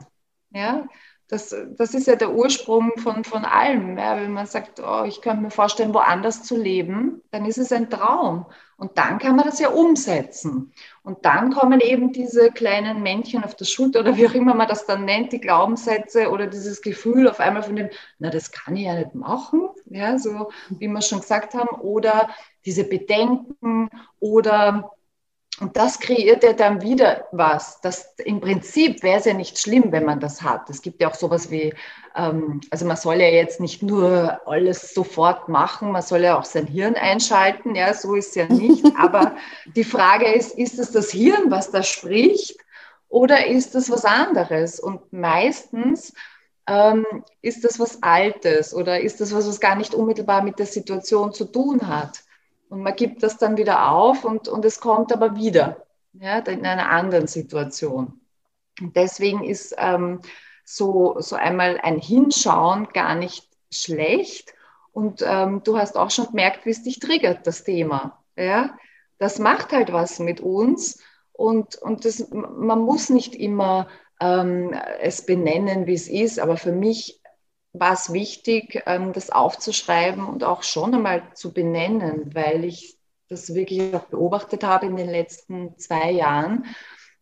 Ja? 0.51 0.86
Das, 1.29 1.55
das 1.77 1.93
ist 1.93 2.08
ja 2.08 2.17
der 2.17 2.34
Ursprung 2.34 2.91
von, 2.98 3.24
von 3.24 3.46
allem. 3.46 3.98
Ja. 3.98 4.17
Wenn 4.17 4.34
man 4.34 4.46
sagt, 4.46 4.82
oh, 4.86 5.03
ich 5.05 5.22
könnte 5.22 5.41
mir 5.41 5.50
vorstellen, 5.50 5.93
woanders 5.93 6.43
zu 6.43 6.58
leben, 6.58 7.22
dann 7.32 7.46
ist 7.46 7.58
es 7.58 7.72
ein 7.72 7.89
Traum. 7.89 8.46
Und 8.75 8.98
dann 8.98 9.17
kann 9.17 9.38
man 9.38 9.46
das 9.46 9.60
ja 9.60 9.70
umsetzen. 9.70 10.74
Und 11.03 11.24
dann 11.25 11.53
kommen 11.53 11.79
eben 11.79 12.12
diese 12.12 12.51
kleinen 12.51 13.01
Männchen 13.01 13.46
auf 13.46 13.55
der 13.55 13.63
Schulter 13.63 14.01
oder 14.01 14.17
wie 14.17 14.27
auch 14.27 14.34
immer 14.34 14.53
man 14.53 14.67
das 14.67 14.86
dann 14.86 15.05
nennt, 15.05 15.32
die 15.32 15.39
Glaubenssätze 15.39 16.29
oder 16.29 16.48
dieses 16.48 16.82
Gefühl 16.82 17.29
auf 17.29 17.39
einmal 17.39 17.63
von 17.63 17.77
dem, 17.77 17.89
na, 18.20 18.29
das 18.29 18.51
kann 18.51 18.75
ich 18.75 18.84
ja 18.84 18.96
nicht 18.96 19.15
machen, 19.15 19.70
ja, 19.86 20.20
so 20.20 20.51
wie 20.70 20.89
wir 20.89 21.01
schon 21.01 21.22
gesagt 21.22 21.53
haben, 21.53 21.79
oder 21.79 22.29
diese 22.65 22.84
Bedenken 22.84 23.89
oder 24.20 24.91
und 25.60 25.77
das 25.77 26.00
kreiert 26.00 26.43
ja 26.43 26.53
dann 26.53 26.81
wieder 26.81 27.27
was. 27.31 27.79
Das, 27.81 28.15
Im 28.25 28.41
Prinzip 28.41 29.03
wäre 29.03 29.19
es 29.19 29.25
ja 29.25 29.33
nicht 29.33 29.60
schlimm, 29.60 29.91
wenn 29.91 30.03
man 30.03 30.19
das 30.19 30.41
hat. 30.41 30.69
Es 30.69 30.81
gibt 30.81 31.00
ja 31.01 31.10
auch 31.10 31.15
sowas 31.15 31.51
wie, 31.51 31.75
ähm, 32.15 32.62
also 32.72 32.86
man 32.86 32.98
soll 32.98 33.22
ja 33.22 33.27
jetzt 33.27 33.60
nicht 33.60 33.83
nur 33.83 34.41
alles 34.48 34.93
sofort 34.93 35.50
machen, 35.50 35.91
man 35.91 36.01
soll 36.01 36.22
ja 36.22 36.39
auch 36.39 36.45
sein 36.45 36.65
Hirn 36.65 36.95
einschalten. 36.95 37.75
Ja, 37.75 37.93
so 37.93 38.15
ist 38.15 38.29
es 38.29 38.36
ja 38.36 38.48
nicht. 38.48 38.83
Aber 38.98 39.36
die 39.75 39.83
Frage 39.83 40.33
ist, 40.33 40.57
ist 40.57 40.79
es 40.79 40.91
das 40.91 41.12
Hirn, 41.12 41.51
was 41.51 41.69
da 41.69 41.83
spricht, 41.83 42.57
oder 43.07 43.45
ist 43.45 43.75
es 43.75 43.91
was 43.91 44.05
anderes? 44.05 44.79
Und 44.79 45.13
meistens 45.13 46.13
ähm, 46.67 47.05
ist 47.43 47.63
das 47.63 47.79
was 47.79 48.01
Altes 48.01 48.74
oder 48.74 49.01
ist 49.01 49.22
das 49.22 49.36
was, 49.36 49.48
was 49.48 49.60
gar 49.60 49.75
nicht 49.75 49.93
unmittelbar 49.93 50.41
mit 50.41 50.57
der 50.57 50.65
Situation 50.65 51.31
zu 51.31 51.45
tun 51.45 51.88
hat. 51.88 52.23
Und 52.74 52.82
man 52.82 52.96
gibt 52.96 53.22
das 53.22 53.38
dann 53.38 53.56
wieder 53.56 53.92
auf 53.92 54.25
und, 54.25 54.48
und 54.48 54.65
es 54.65 54.80
kommt 54.80 55.13
aber 55.13 55.36
wieder 55.36 55.86
ja, 56.13 56.39
in 56.39 56.65
einer 56.65 56.89
anderen 56.89 57.27
Situation. 57.27 58.20
Und 58.82 58.96
deswegen 58.96 59.44
ist 59.44 59.75
ähm, 59.77 60.22
so, 60.65 61.18
so 61.20 61.36
einmal 61.36 61.80
ein 61.84 62.00
Hinschauen 62.00 62.88
gar 62.92 63.13
nicht 63.13 63.48
schlecht. 63.72 64.56
Und 64.92 65.24
ähm, 65.24 65.62
du 65.63 65.77
hast 65.77 65.96
auch 65.96 66.10
schon 66.10 66.25
gemerkt, 66.30 66.65
wie 66.65 66.72
es 66.72 66.82
dich 66.82 66.98
triggert, 66.98 67.46
das 67.46 67.63
Thema. 67.63 68.24
Ja? 68.36 68.75
Das 69.20 69.38
macht 69.38 69.72
halt 69.72 69.94
was 69.94 70.18
mit 70.18 70.42
uns. 70.42 71.00
Und, 71.32 71.75
und 71.75 72.06
das, 72.06 72.27
man 72.32 72.80
muss 72.80 73.12
nicht 73.12 73.36
immer 73.36 73.88
ähm, 74.20 74.74
es 75.00 75.27
benennen, 75.27 75.86
wie 75.86 75.94
es 75.94 76.08
ist, 76.08 76.39
aber 76.39 76.58
für 76.58 76.72
mich 76.72 77.22
war 77.74 77.94
es 77.94 78.13
wichtig, 78.13 78.84
ähm, 78.86 79.13
das 79.13 79.32
aufzuschreiben 79.32 80.25
und 80.25 80.44
auch 80.44 80.63
schon 80.63 80.94
einmal 80.94 81.24
zu 81.34 81.51
benennen, 81.51 82.34
weil 82.34 82.63
ich 82.63 82.98
das 83.30 83.53
wirklich 83.56 83.96
auch 83.96 84.06
beobachtet 84.06 84.63
habe 84.63 84.86
in 84.86 84.96
den 84.96 85.10
letzten 85.10 85.77
zwei 85.77 86.12
Jahren, 86.12 86.65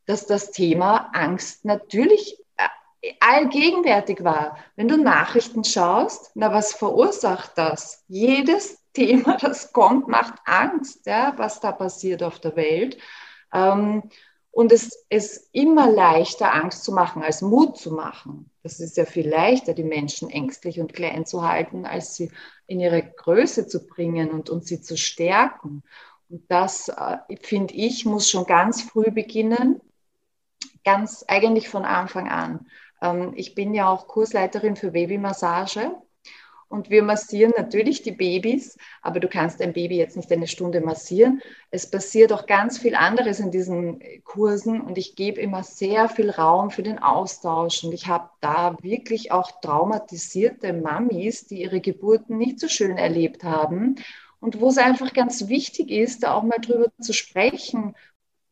dass 0.06 0.28
das 0.28 0.52
Thema 0.52 1.10
Angst 1.14 1.64
natürlich 1.64 2.38
äh, 2.58 3.14
allgegenwärtig 3.22 4.24
war. 4.24 4.58
Wenn 4.76 4.90
du 4.90 4.98
Nachrichten 4.98 5.64
schaust, 5.64 6.32
na, 6.36 6.52
was 6.52 6.74
verursacht 6.74 7.52
das? 7.56 8.04
Jedes 8.08 8.78
Thema, 8.94 9.38
das 9.38 9.72
kommt, 9.72 10.10
macht 10.10 10.34
Angst, 10.44 11.06
ja, 11.06 11.34
was 11.38 11.62
da 11.62 11.72
passiert 11.72 12.24
auf 12.24 12.40
der 12.40 12.58
Welt. 12.58 12.98
Ähm, 13.54 14.04
und 14.52 14.74
es 14.74 15.06
ist 15.10 15.50
immer 15.54 15.90
leichter, 15.90 16.54
Angst 16.54 16.84
zu 16.84 16.92
machen, 16.92 17.24
als 17.24 17.42
Mut 17.42 17.78
zu 17.78 17.92
machen. 17.92 18.52
Das 18.64 18.82
ist 18.82 18.98
ja 18.98 19.06
viel 19.06 19.28
leichter, 19.28 19.74
die 19.74 19.84
Menschen 19.84 20.30
ängstlich 20.30 20.80
und 20.82 20.94
klein 20.94 21.26
zu 21.26 21.48
halten, 21.48 21.86
als 21.86 22.16
sie 22.16 22.32
in 22.68 22.82
ihre 22.82 23.02
Größe 23.02 23.68
zu 23.68 23.88
bringen 23.88 24.30
und, 24.30 24.50
und 24.50 24.66
sie 24.66 24.82
zu 24.82 24.98
stärken. 24.98 25.84
Und 26.30 26.44
das, 26.50 26.90
äh, 26.90 27.18
finde 27.42 27.74
ich, 27.74 28.06
muss 28.06 28.30
schon 28.30 28.46
ganz 28.46 28.82
früh 28.82 29.10
beginnen, 29.10 29.80
ganz 30.84 31.24
eigentlich 31.28 31.70
von 31.70 31.86
Anfang 31.86 32.30
an. 32.30 32.68
Ähm, 33.02 33.32
ich 33.36 33.56
bin 33.56 33.74
ja 33.74 33.90
auch 33.90 34.08
Kursleiterin 34.08 34.76
für 34.76 34.92
Babymassage 34.92 35.96
und 36.72 36.90
wir 36.90 37.04
massieren 37.04 37.54
natürlich 37.58 38.02
die 38.02 38.14
Babys, 38.14 38.78
aber 39.02 39.20
du 39.20 39.28
kannst 39.28 39.62
ein 39.62 39.74
Baby 39.74 39.98
jetzt 39.98 40.16
nicht 40.16 40.32
eine 40.32 40.48
Stunde 40.48 40.80
massieren. 40.80 41.42
Es 41.70 41.90
passiert 41.90 42.32
auch 42.32 42.46
ganz 42.46 42.78
viel 42.80 42.96
anderes 42.96 43.40
in 43.42 43.52
diesen 43.52 44.02
Kursen 44.24 44.80
und 44.80 44.98
ich 44.98 45.16
gebe 45.16 45.42
immer 45.42 45.64
sehr 45.64 46.08
viel 46.08 46.30
Raum 46.30 46.72
für 46.72 46.82
den 46.82 46.98
Austausch. 47.00 47.84
Und 47.84 47.92
ich 47.94 48.08
habe 48.08 48.30
da 48.40 48.78
wirklich 48.82 49.34
auch 49.34 49.60
traumatisierte 49.60 50.72
Mamis, 50.72 51.46
die 51.46 51.62
ihre 51.62 51.82
Geburten 51.82 52.38
nicht 52.38 52.60
so 52.60 52.70
schön 52.70 52.98
erlebt 52.98 53.44
haben 53.44 53.98
und 54.40 54.62
wo 54.62 54.70
es 54.70 54.78
einfach 54.78 55.14
ganz 55.14 55.50
wichtig 55.50 55.92
ist, 55.92 56.24
da 56.24 56.34
auch 56.36 56.44
mal 56.44 56.60
drüber 56.60 56.88
zu 57.02 57.14
sprechen. 57.14 57.96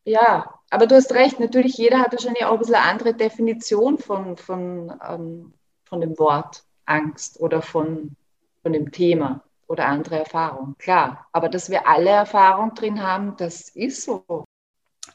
Ja, 0.04 0.60
aber 0.70 0.88
du 0.88 0.96
hast 0.96 1.14
recht, 1.14 1.40
natürlich, 1.40 1.78
jeder 1.78 2.00
hat 2.00 2.12
wahrscheinlich 2.12 2.44
auch 2.44 2.54
ein 2.54 2.60
bisschen 2.60 2.76
eine 2.76 2.90
andere 2.90 3.14
Definition 3.14 3.98
von, 3.98 4.36
von, 4.36 4.94
ähm, 5.08 5.54
von 5.86 6.02
dem 6.02 6.20
Wort. 6.20 6.64
Angst 6.90 7.40
oder 7.40 7.62
von, 7.62 8.16
von 8.62 8.74
dem 8.74 8.92
Thema 8.92 9.44
oder 9.68 9.88
andere 9.88 10.20
Erfahrung. 10.20 10.76
Klar, 10.78 11.28
aber 11.32 11.48
dass 11.48 11.70
wir 11.70 11.88
alle 11.88 12.10
Erfahrung 12.10 12.74
drin 12.74 13.02
haben, 13.02 13.36
das 13.38 13.70
ist 13.70 14.04
so. 14.04 14.46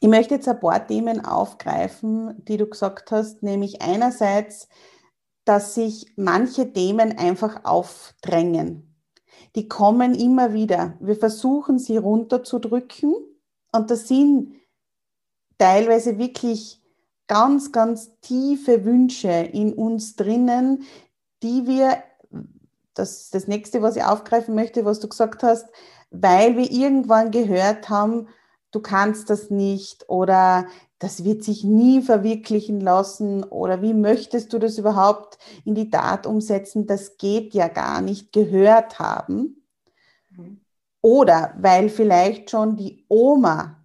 Ich 0.01 0.09
möchte 0.09 0.35
jetzt 0.35 0.49
ein 0.49 0.61
paar 0.61 0.87
Themen 0.87 1.25
aufgreifen, 1.25 2.45
die 2.45 2.57
du 2.57 2.67
gesagt 2.67 3.11
hast, 3.11 3.43
nämlich 3.43 3.83
einerseits, 3.83 4.69
dass 5.45 5.75
sich 5.75 6.13
manche 6.17 6.73
Themen 6.73 7.19
einfach 7.19 7.65
aufdrängen. 7.65 8.95
Die 9.57 9.69
kommen 9.69 10.15
immer 10.15 10.53
wieder. 10.53 10.97
Wir 11.01 11.17
versuchen 11.17 11.79
sie 11.79 11.97
runterzudrücken 11.97 13.15
und 13.73 13.91
das 13.91 14.09
sind 14.09 14.55
teilweise 15.59 16.19
wirklich 16.19 16.81
ganz, 17.27 17.73
ganz 17.73 18.19
tiefe 18.21 18.85
Wünsche 18.85 19.29
in 19.31 19.73
uns 19.73 20.17
drinnen, 20.17 20.85
die 21.45 21.67
wir, 21.67 22.03
das 22.95 23.31
das 23.31 23.47
nächste, 23.47 23.83
was 23.83 23.97
ich 23.97 24.05
aufgreifen 24.05 24.55
möchte, 24.55 24.85
was 24.85 24.99
du 24.99 25.09
gesagt 25.09 25.43
hast, 25.43 25.67
weil 26.11 26.57
wir 26.57 26.71
irgendwann 26.71 27.31
gehört 27.31 27.89
haben, 27.89 28.29
du 28.71 28.81
kannst 28.81 29.31
das 29.31 29.51
nicht 29.51 30.09
oder 30.09 30.67
das 30.99 31.23
wird 31.23 31.45
sich 31.45 31.65
nie 31.65 32.01
verwirklichen 32.03 32.81
lassen 32.81 33.45
oder 33.45 33.83
wie 33.83 33.95
möchtest 33.95 34.53
du 34.53 34.59
das 34.59 34.79
überhaupt 34.79 35.39
in 35.65 35.75
die 35.75 35.91
Tat 35.91 36.27
umsetzen, 36.27 36.87
das 36.87 37.19
geht 37.19 37.53
ja 37.53 37.69
gar 37.69 38.01
nicht, 38.01 38.33
gehört 38.33 38.99
haben. 38.99 39.67
Mhm. 40.31 40.61
Oder 41.03 41.55
weil 41.59 41.91
vielleicht 41.91 42.51
schon 42.51 42.77
die 42.77 43.05
Oma 43.09 43.83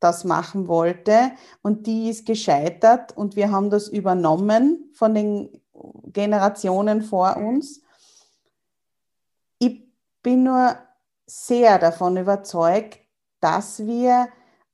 das 0.00 0.24
machen 0.24 0.68
wollte 0.68 1.32
und 1.62 1.86
die 1.86 2.08
ist 2.08 2.26
gescheitert 2.26 3.16
und 3.16 3.36
wir 3.36 3.50
haben 3.50 3.70
das 3.70 3.88
übernommen 3.88 4.90
von 4.94 5.14
den 5.14 5.50
Generationen 6.12 7.02
vor 7.02 7.36
uns. 7.36 7.82
Ich 9.58 9.82
bin 10.22 10.44
nur 10.44 10.76
sehr 11.26 11.78
davon 11.78 12.16
überzeugt, 12.16 13.00
dass 13.40 13.86
wir 13.86 14.28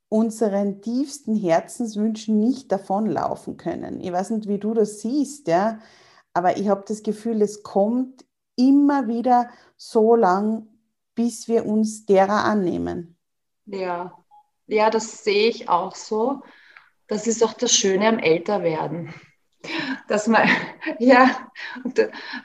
unseren 0.09 0.81
tiefsten 0.81 1.35
Herzenswünschen 1.35 2.39
nicht 2.39 2.71
davonlaufen 2.71 3.57
können. 3.57 4.01
Ich 4.01 4.13
weiß 4.13 4.31
nicht, 4.31 4.49
wie 4.49 4.59
du 4.59 4.75
das 4.75 5.01
siehst, 5.01 5.49
ja, 5.49 5.81
aber 6.33 6.57
ich 6.57 6.69
habe 6.69 6.85
das 6.87 7.03
Gefühl, 7.03 7.43
es 7.43 7.63
kommt 7.63 8.25
immer 8.57 9.09
wieder 9.09 9.51
so 9.77 10.15
lang, 10.15 10.69
bis 11.15 11.49
wir 11.49 11.67
uns 11.67 12.07
derer 12.07 12.45
annehmen. 12.45 13.17
Ja, 13.67 14.17
ja, 14.67 14.91
das 14.91 15.25
sehe 15.25 15.49
ich 15.49 15.69
auch 15.69 15.95
so. 15.95 16.43
Das 17.09 17.27
ist 17.27 17.43
auch 17.43 17.53
das 17.53 17.73
Schöne 17.73 18.09
am 18.09 18.19
Älterwerden 18.19 19.13
dass 20.09 20.27
man, 20.27 20.49
ja, 20.99 21.31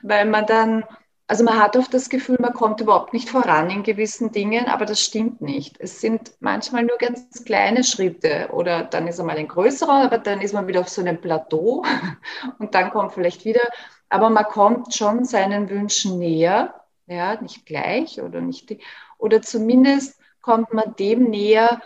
weil 0.02 0.26
man 0.26 0.46
dann, 0.46 0.86
also 1.28 1.44
man 1.44 1.60
hat 1.60 1.78
oft 1.78 1.94
das 1.94 2.10
Gefühl, 2.10 2.38
man 2.40 2.54
kommt 2.54 2.82
überhaupt 2.82 3.14
nicht 3.14 3.30
voran 3.30 3.70
in 3.70 3.84
gewissen 3.84 4.32
Dingen, 4.32 4.66
aber 4.68 4.86
das 4.86 5.02
stimmt 5.02 5.42
nicht. 5.42 5.80
Es 5.80 6.02
sind 6.02 6.32
manchmal 6.40 6.84
nur 6.84 6.98
ganz 6.98 7.44
kleine 7.46 7.84
Schritte 7.84 8.50
oder 8.52 8.84
dann 8.84 9.08
ist 9.08 9.20
einmal 9.20 9.38
ein 9.38 9.48
größerer, 9.48 10.06
aber 10.06 10.18
dann 10.18 10.42
ist 10.42 10.54
man 10.54 10.68
wieder 10.68 10.82
auf 10.82 10.90
so 10.90 11.02
einem 11.02 11.22
Plateau 11.22 11.84
und 12.60 12.74
dann 12.74 12.90
kommt 12.92 13.14
vielleicht 13.14 13.46
wieder, 13.46 13.62
aber 14.10 14.30
man 14.30 14.46
kommt 14.46 14.96
schon 14.96 15.24
seinen 15.26 15.70
Wünschen 15.70 16.18
näher, 16.18 16.74
ja, 17.08 17.40
nicht 17.42 17.66
gleich 17.66 18.22
oder 18.22 18.42
nicht, 18.42 18.76
oder 19.18 19.42
zumindest 19.42 20.20
kommt 20.42 20.74
man 20.74 20.96
dem 20.96 21.30
näher, 21.30 21.82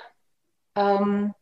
ähm, 0.76 1.34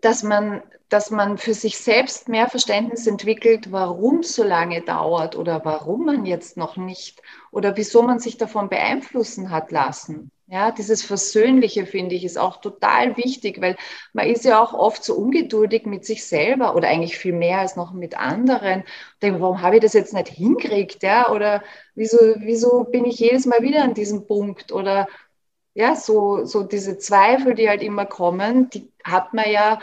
dass 0.00 0.22
man 0.22 0.62
dass 0.90 1.10
man 1.10 1.38
für 1.38 1.54
sich 1.54 1.78
selbst 1.78 2.28
mehr 2.28 2.48
Verständnis 2.48 3.06
entwickelt, 3.08 3.72
warum 3.72 4.22
so 4.22 4.44
lange 4.44 4.80
dauert 4.82 5.34
oder 5.34 5.64
warum 5.64 6.04
man 6.04 6.24
jetzt 6.24 6.56
noch 6.56 6.76
nicht 6.76 7.20
oder 7.50 7.76
wieso 7.76 8.02
man 8.02 8.20
sich 8.20 8.36
davon 8.36 8.68
beeinflussen 8.68 9.50
hat 9.50 9.72
lassen. 9.72 10.30
Ja, 10.46 10.70
dieses 10.70 11.02
Versöhnliche 11.02 11.86
finde 11.86 12.14
ich 12.14 12.24
ist 12.24 12.38
auch 12.38 12.60
total 12.60 13.16
wichtig, 13.16 13.60
weil 13.60 13.76
man 14.12 14.26
ist 14.28 14.44
ja 14.44 14.62
auch 14.62 14.72
oft 14.74 15.02
so 15.02 15.14
ungeduldig 15.16 15.86
mit 15.86 16.04
sich 16.04 16.24
selber 16.24 16.76
oder 16.76 16.86
eigentlich 16.88 17.16
viel 17.18 17.32
mehr 17.32 17.58
als 17.60 17.76
noch 17.76 17.92
mit 17.92 18.16
anderen. 18.16 18.84
Denke, 19.22 19.40
warum 19.40 19.62
habe 19.62 19.76
ich 19.76 19.82
das 19.82 19.94
jetzt 19.94 20.12
nicht 20.12 20.28
hingekriegt? 20.28 21.02
Ja, 21.02 21.30
oder 21.30 21.62
wieso, 21.94 22.18
wieso 22.38 22.84
bin 22.84 23.04
ich 23.06 23.18
jedes 23.18 23.46
Mal 23.46 23.62
wieder 23.62 23.82
an 23.82 23.94
diesem 23.94 24.26
Punkt? 24.26 24.70
Oder 24.70 25.08
ja, 25.74 25.96
so, 25.96 26.44
so 26.44 26.62
diese 26.62 26.98
Zweifel, 26.98 27.54
die 27.54 27.68
halt 27.68 27.82
immer 27.82 28.06
kommen, 28.06 28.70
die 28.70 28.92
hat 29.04 29.34
man 29.34 29.50
ja 29.50 29.80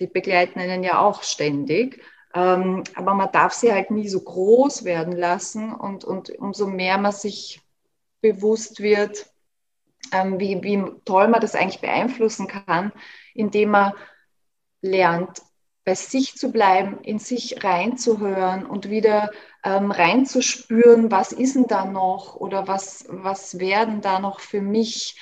die 0.00 0.06
begleiten 0.06 0.60
einen 0.60 0.82
ja 0.82 1.00
auch 1.00 1.22
ständig. 1.22 2.02
Ähm, 2.34 2.84
aber 2.94 3.14
man 3.14 3.32
darf 3.32 3.52
sie 3.52 3.72
halt 3.72 3.90
nie 3.90 4.08
so 4.08 4.20
groß 4.20 4.84
werden 4.84 5.16
lassen 5.16 5.72
und, 5.72 6.04
und 6.04 6.30
umso 6.38 6.66
mehr 6.66 6.98
man 6.98 7.12
sich 7.12 7.62
bewusst 8.20 8.80
wird, 8.80 9.26
ähm, 10.12 10.38
wie, 10.38 10.62
wie 10.62 10.84
toll 11.04 11.28
man 11.28 11.40
das 11.40 11.54
eigentlich 11.54 11.80
beeinflussen 11.80 12.46
kann, 12.46 12.92
indem 13.34 13.70
man 13.70 13.92
lernt, 14.82 15.42
bei 15.84 15.94
sich 15.94 16.34
zu 16.34 16.50
bleiben, 16.50 16.98
in 17.02 17.20
sich 17.20 17.62
reinzuhören 17.62 18.66
und 18.66 18.90
wieder 18.90 19.30
ähm, 19.62 19.92
reinzuspüren, 19.92 21.12
was 21.12 21.30
ist 21.32 21.54
denn 21.54 21.68
da 21.68 21.84
noch 21.84 22.34
oder 22.34 22.66
was, 22.66 23.06
was 23.08 23.60
werden 23.60 24.00
da 24.00 24.18
noch 24.18 24.40
für 24.40 24.60
mich, 24.60 25.16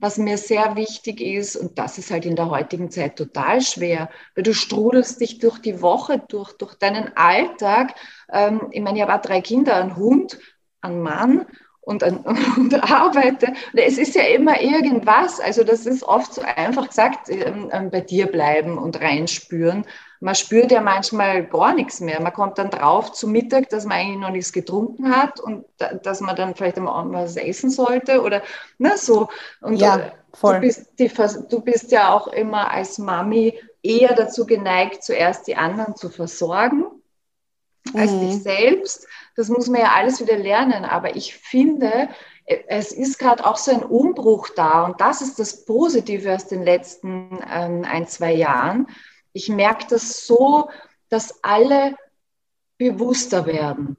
was 0.00 0.18
mir 0.18 0.38
sehr 0.38 0.76
wichtig 0.76 1.20
ist. 1.20 1.56
Und 1.56 1.78
das 1.78 1.98
ist 1.98 2.10
halt 2.10 2.24
in 2.24 2.36
der 2.36 2.50
heutigen 2.50 2.90
Zeit 2.90 3.16
total 3.16 3.60
schwer, 3.60 4.10
weil 4.34 4.44
du 4.44 4.54
strudelst 4.54 5.20
dich 5.20 5.38
durch 5.38 5.58
die 5.58 5.82
Woche, 5.82 6.22
durch, 6.28 6.52
durch 6.54 6.74
deinen 6.74 7.16
Alltag. 7.16 7.94
Ähm, 8.32 8.68
ich 8.70 8.80
meine, 8.80 8.98
ich 8.98 9.02
habe 9.02 9.14
auch 9.14 9.22
drei 9.22 9.40
Kinder, 9.40 9.76
einen 9.76 9.96
Hund, 9.96 10.38
einen 10.80 11.02
Mann 11.02 11.46
und, 11.80 12.02
und 12.56 12.92
arbeite. 12.92 13.52
Es 13.74 13.98
ist 13.98 14.14
ja 14.14 14.22
immer 14.22 14.60
irgendwas. 14.60 15.40
Also 15.40 15.64
das 15.64 15.86
ist 15.86 16.02
oft 16.02 16.34
so 16.34 16.42
einfach 16.42 16.88
gesagt, 16.88 17.28
ähm, 17.28 17.68
ähm, 17.72 17.90
bei 17.90 18.00
dir 18.00 18.26
bleiben 18.26 18.78
und 18.78 19.00
reinspüren. 19.00 19.84
Man 20.22 20.34
spürt 20.34 20.70
ja 20.70 20.82
manchmal 20.82 21.46
gar 21.46 21.74
nichts 21.74 22.00
mehr. 22.00 22.20
Man 22.20 22.32
kommt 22.32 22.58
dann 22.58 22.70
drauf 22.70 23.12
zu 23.12 23.26
Mittag, 23.26 23.70
dass 23.70 23.86
man 23.86 23.98
eigentlich 23.98 24.18
noch 24.18 24.30
nichts 24.30 24.52
getrunken 24.52 25.16
hat 25.16 25.40
und 25.40 25.64
dass 26.02 26.20
man 26.20 26.36
dann 26.36 26.54
vielleicht 26.54 26.76
am 26.76 26.88
Abend 26.88 27.14
was 27.14 27.36
essen 27.36 27.70
sollte 27.70 28.22
oder 28.22 28.42
ne, 28.76 28.98
so. 28.98 29.28
Und 29.62 29.76
ja, 29.76 30.12
voll. 30.34 30.56
Du, 30.56 30.60
bist 30.60 30.98
die, 30.98 31.10
du 31.48 31.60
bist 31.62 31.90
ja 31.90 32.12
auch 32.12 32.26
immer 32.28 32.70
als 32.70 32.98
Mami 32.98 33.58
eher 33.82 34.14
dazu 34.14 34.44
geneigt, 34.44 35.02
zuerst 35.02 35.46
die 35.46 35.56
anderen 35.56 35.96
zu 35.96 36.10
versorgen 36.10 36.84
als 37.94 38.12
mhm. 38.12 38.20
dich 38.20 38.42
selbst. 38.42 39.06
Das 39.36 39.48
muss 39.48 39.68
man 39.68 39.80
ja 39.80 39.92
alles 39.94 40.20
wieder 40.20 40.36
lernen. 40.36 40.84
Aber 40.84 41.16
ich 41.16 41.34
finde, 41.34 42.10
es 42.44 42.92
ist 42.92 43.18
gerade 43.18 43.46
auch 43.46 43.56
so 43.56 43.70
ein 43.70 43.82
Umbruch 43.82 44.48
da. 44.54 44.84
Und 44.84 45.00
das 45.00 45.22
ist 45.22 45.38
das 45.38 45.64
Positive 45.64 46.34
aus 46.34 46.46
den 46.46 46.62
letzten 46.62 47.38
ähm, 47.50 47.86
ein, 47.88 48.06
zwei 48.06 48.32
Jahren. 48.32 48.86
Ich 49.32 49.48
merke 49.48 49.86
das 49.88 50.26
so, 50.26 50.70
dass 51.08 51.42
alle 51.42 51.96
bewusster 52.78 53.46
werden, 53.46 53.96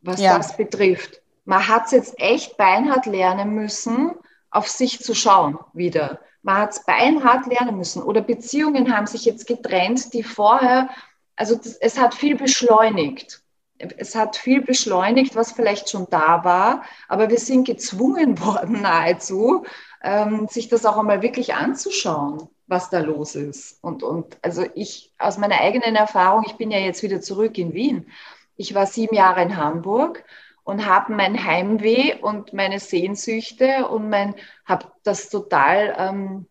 was 0.00 0.20
ja. 0.20 0.36
das 0.36 0.56
betrifft. 0.56 1.22
Man 1.44 1.66
hat 1.68 1.86
es 1.86 1.92
jetzt 1.92 2.14
echt 2.18 2.56
beinhart 2.56 3.06
lernen 3.06 3.54
müssen, 3.54 4.12
auf 4.50 4.68
sich 4.68 5.00
zu 5.00 5.14
schauen 5.14 5.58
wieder. 5.72 6.20
Man 6.42 6.58
hat 6.58 6.72
es 6.72 6.84
beinhart 6.84 7.46
lernen 7.46 7.76
müssen. 7.76 8.02
Oder 8.02 8.20
Beziehungen 8.20 8.94
haben 8.96 9.06
sich 9.06 9.24
jetzt 9.24 9.46
getrennt, 9.46 10.12
die 10.12 10.22
vorher 10.22 10.88
also 11.36 11.56
das, 11.56 11.76
es 11.76 11.98
hat 11.98 12.14
viel 12.14 12.36
beschleunigt. 12.36 13.42
Es 13.78 14.14
hat 14.14 14.36
viel 14.36 14.62
beschleunigt, 14.62 15.34
was 15.34 15.52
vielleicht 15.52 15.90
schon 15.90 16.06
da 16.08 16.44
war, 16.44 16.84
aber 17.08 17.28
wir 17.28 17.38
sind 17.38 17.66
gezwungen 17.66 18.40
worden 18.44 18.82
nahezu, 18.82 19.64
ähm, 20.02 20.46
sich 20.48 20.68
das 20.68 20.86
auch 20.86 20.96
einmal 20.96 21.22
wirklich 21.22 21.54
anzuschauen, 21.54 22.48
was 22.74 22.90
da 22.90 22.98
los 22.98 23.34
ist. 23.36 23.82
Und, 23.82 24.02
und 24.02 24.36
also 24.42 24.66
ich 24.74 25.12
aus 25.18 25.38
meiner 25.38 25.60
eigenen 25.60 25.96
Erfahrung, 25.96 26.44
ich 26.46 26.56
bin 26.56 26.70
ja 26.70 26.78
jetzt 26.78 27.02
wieder 27.02 27.20
zurück 27.20 27.56
in 27.56 27.72
Wien. 27.72 28.10
Ich 28.56 28.74
war 28.74 28.86
sieben 28.86 29.14
Jahre 29.14 29.42
in 29.42 29.56
Hamburg 29.56 30.24
und 30.64 30.86
habe 30.86 31.12
mein 31.12 31.44
Heimweh 31.44 32.16
und 32.20 32.52
meine 32.52 32.80
Sehnsüchte 32.80 33.88
und 33.88 34.10
mein 34.10 34.34
habe 34.64 34.86
das 35.04 35.28
total 35.30 35.94
ähm, 35.96 36.46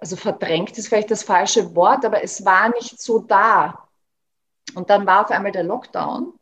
also 0.00 0.16
verdrängt 0.16 0.76
ist 0.78 0.88
vielleicht 0.88 1.10
das 1.10 1.22
falsche 1.22 1.74
Wort, 1.74 2.04
aber 2.04 2.22
es 2.22 2.44
war 2.44 2.68
nicht 2.70 3.00
so 3.00 3.18
da. 3.20 3.88
Und 4.74 4.90
dann 4.90 5.06
war 5.06 5.24
auf 5.24 5.30
einmal 5.30 5.52
der 5.52 5.64
Lockdown 5.64 6.32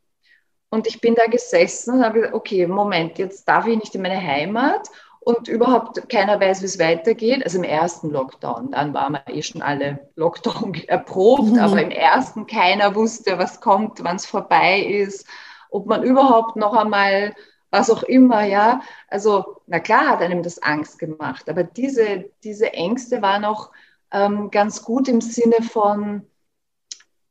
und 0.70 0.87
ich 0.87 1.01
bin 1.01 1.14
da 1.14 1.27
gesessen 1.27 1.94
und 1.94 2.05
habe 2.05 2.20
gesagt, 2.20 2.35
okay, 2.35 2.66
Moment, 2.66 3.18
jetzt 3.18 3.46
darf 3.48 3.66
ich 3.66 3.79
nicht 3.79 3.94
in 3.94 4.03
meine 4.03 4.20
Heimat 4.20 4.88
und 5.29 5.47
überhaupt 5.47 6.09
keiner 6.09 6.41
weiß, 6.41 6.62
wie 6.62 6.67
es 6.67 6.79
weitergeht. 6.79 7.45
Also 7.45 7.59
im 7.59 7.64
ersten 7.64 8.09
Lockdown, 8.09 8.71
dann 8.71 8.95
waren 8.95 9.12
wir 9.12 9.35
eh 9.35 9.43
schon 9.43 9.61
alle 9.61 10.09
Lockdown 10.17 10.73
erprobt, 10.88 11.53
mhm. 11.53 11.59
aber 11.59 11.83
im 11.83 11.91
ersten 11.91 12.47
keiner 12.47 12.95
wusste, 12.95 13.37
was 13.37 13.61
kommt, 13.61 14.03
wann 14.03 14.17
es 14.17 14.25
vorbei 14.25 14.81
ist, 14.81 15.27
ob 15.69 15.85
man 15.85 16.03
überhaupt 16.03 16.57
noch 16.57 16.73
einmal 16.73 17.35
was 17.71 17.91
auch 17.91 18.03
immer, 18.05 18.45
ja. 18.45 18.81
Also, 19.09 19.61
na 19.67 19.81
klar 19.81 20.09
hat 20.09 20.23
einem 20.23 20.43
das 20.43 20.62
Angst 20.62 20.99
gemacht, 20.99 21.51
aber 21.51 21.62
diese, 21.62 22.31
diese 22.43 22.73
Ängste 22.73 23.21
waren 23.21 23.45
auch 23.45 23.71
ähm, 24.11 24.51
ganz 24.51 24.83
gut 24.83 25.09
im 25.09 25.21
Sinne 25.21 25.62
von, 25.62 26.23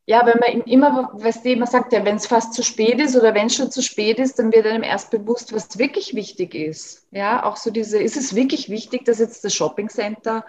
ja, 0.08 0.26
wenn 0.26 0.40
man 0.40 0.62
immer, 0.64 1.10
weißt 1.14 1.44
du, 1.44 1.58
man 1.58 1.68
sagt 1.68 1.92
ja, 1.92 2.04
wenn 2.06 2.16
es 2.16 2.28
fast 2.28 2.54
zu 2.54 2.64
spät 2.64 3.02
ist 3.02 3.18
oder 3.18 3.36
wenn 3.36 3.48
es 3.48 3.56
schon 3.56 3.72
zu 3.72 3.84
spät 3.84 4.20
ist, 4.20 4.40
dann 4.40 4.54
wird 4.54 4.66
einem 4.66 4.84
erst 4.84 5.12
bewusst, 5.12 5.54
was 5.54 5.78
wirklich 5.78 6.16
wichtig 6.16 6.56
ist. 6.56 7.06
Ja, 7.12 7.44
auch 7.44 7.58
so 7.58 7.72
diese, 7.72 8.02
ist 8.02 8.16
es 8.16 8.34
wirklich 8.34 8.70
wichtig, 8.70 9.04
dass 9.04 9.20
jetzt 9.20 9.44
das 9.44 9.54
Shoppingcenter 9.54 10.46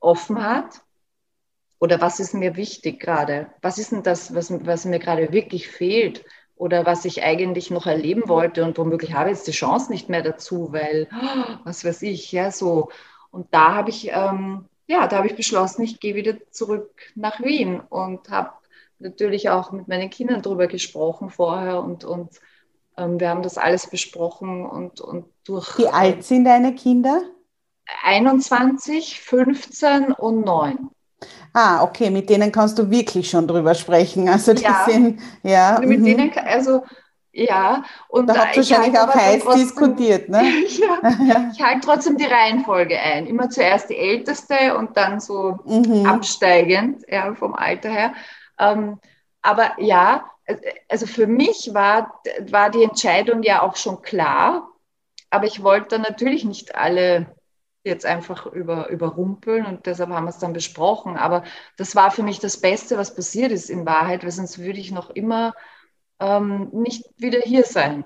offen 0.00 0.42
hat? 0.42 0.80
Oder 1.78 2.00
was 2.00 2.20
ist 2.20 2.32
mir 2.32 2.56
wichtig 2.56 3.00
gerade? 3.00 3.48
Was 3.60 3.76
ist 3.76 3.92
denn 3.92 4.02
das, 4.02 4.34
was, 4.34 4.50
was 4.64 4.86
mir 4.86 4.98
gerade 4.98 5.32
wirklich 5.32 5.68
fehlt? 5.68 6.24
oder 6.54 6.86
was 6.86 7.04
ich 7.04 7.24
eigentlich 7.24 7.72
noch 7.72 7.86
erleben 7.86 8.28
wollte 8.28 8.62
und 8.64 8.78
womöglich 8.78 9.14
habe 9.14 9.30
jetzt 9.30 9.48
die 9.48 9.52
Chance 9.52 9.90
nicht 9.90 10.08
mehr 10.08 10.22
dazu, 10.22 10.72
weil, 10.72 11.08
was 11.64 11.84
weiß 11.84 12.02
ich, 12.02 12.30
ja, 12.30 12.52
so. 12.52 12.90
Und 13.32 13.52
da 13.52 13.74
habe 13.74 13.90
ich, 13.90 14.10
ähm, 14.12 14.66
ja, 14.86 15.08
da 15.08 15.16
habe 15.16 15.26
ich 15.26 15.34
beschlossen, 15.34 15.82
ich 15.82 15.98
gehe 15.98 16.14
wieder 16.14 16.36
zurück 16.52 17.02
nach 17.16 17.40
Wien 17.40 17.80
und 17.80 18.30
habe 18.30 18.52
natürlich 19.02 19.50
auch 19.50 19.72
mit 19.72 19.88
meinen 19.88 20.10
Kindern 20.10 20.42
darüber 20.42 20.66
gesprochen 20.66 21.30
vorher 21.30 21.82
und, 21.82 22.04
und 22.04 22.30
ähm, 22.96 23.20
wir 23.20 23.28
haben 23.28 23.42
das 23.42 23.58
alles 23.58 23.88
besprochen 23.88 24.66
und, 24.66 25.00
und 25.00 25.26
durch. 25.44 25.78
Wie 25.78 25.88
alt 25.88 26.24
sind 26.24 26.44
deine 26.44 26.74
Kinder? 26.74 27.22
21, 28.04 29.20
15 29.20 30.12
und 30.12 30.44
9. 30.44 30.88
Ah, 31.52 31.82
okay, 31.82 32.10
mit 32.10 32.30
denen 32.30 32.50
kannst 32.50 32.78
du 32.78 32.90
wirklich 32.90 33.28
schon 33.28 33.46
drüber 33.46 33.74
sprechen. 33.74 34.28
Also 34.28 34.54
die 34.54 34.62
ja. 34.62 34.86
sind, 34.88 35.20
ja. 35.42 35.78
Mit 35.80 36.00
mhm. 36.00 36.04
denen, 36.04 36.32
also 36.38 36.82
ja, 37.34 37.82
und 38.08 38.26
da 38.28 38.36
habt 38.36 38.56
ihr 38.56 38.62
wahrscheinlich 38.62 38.98
auch 38.98 39.14
heiß 39.14 39.42
trotzdem, 39.42 39.62
diskutiert, 39.62 40.28
ne? 40.28 40.42
ja, 41.26 41.50
ich 41.50 41.62
halte 41.62 41.80
trotzdem 41.82 42.18
die 42.18 42.26
Reihenfolge 42.26 42.98
ein. 42.98 43.26
Immer 43.26 43.48
zuerst 43.48 43.88
die 43.88 43.96
älteste 43.96 44.76
und 44.76 44.96
dann 44.98 45.18
so 45.18 45.58
mhm. 45.64 46.04
absteigend, 46.04 47.02
ja, 47.08 47.34
vom 47.34 47.54
Alter 47.54 47.90
her. 47.90 48.12
Ähm, 48.62 49.00
aber 49.42 49.72
ja, 49.80 50.30
also 50.88 51.06
für 51.06 51.26
mich 51.26 51.70
war, 51.74 52.22
war 52.50 52.70
die 52.70 52.84
Entscheidung 52.84 53.42
ja 53.42 53.62
auch 53.62 53.76
schon 53.76 54.02
klar, 54.02 54.68
aber 55.30 55.46
ich 55.46 55.62
wollte 55.62 55.98
natürlich 55.98 56.44
nicht 56.44 56.74
alle 56.74 57.34
jetzt 57.84 58.06
einfach 58.06 58.46
über, 58.46 58.88
überrumpeln 58.90 59.66
und 59.66 59.86
deshalb 59.86 60.10
haben 60.10 60.24
wir 60.24 60.30
es 60.30 60.38
dann 60.38 60.52
besprochen. 60.52 61.16
Aber 61.16 61.44
das 61.76 61.96
war 61.96 62.10
für 62.12 62.22
mich 62.22 62.38
das 62.38 62.60
Beste, 62.60 62.96
was 62.96 63.14
passiert 63.14 63.50
ist 63.52 63.70
in 63.70 63.86
Wahrheit, 63.86 64.22
weil 64.22 64.30
sonst 64.30 64.58
würde 64.58 64.78
ich 64.78 64.92
noch 64.92 65.10
immer 65.10 65.54
ähm, 66.20 66.68
nicht 66.72 67.04
wieder 67.16 67.40
hier 67.40 67.64
sein. 67.64 68.04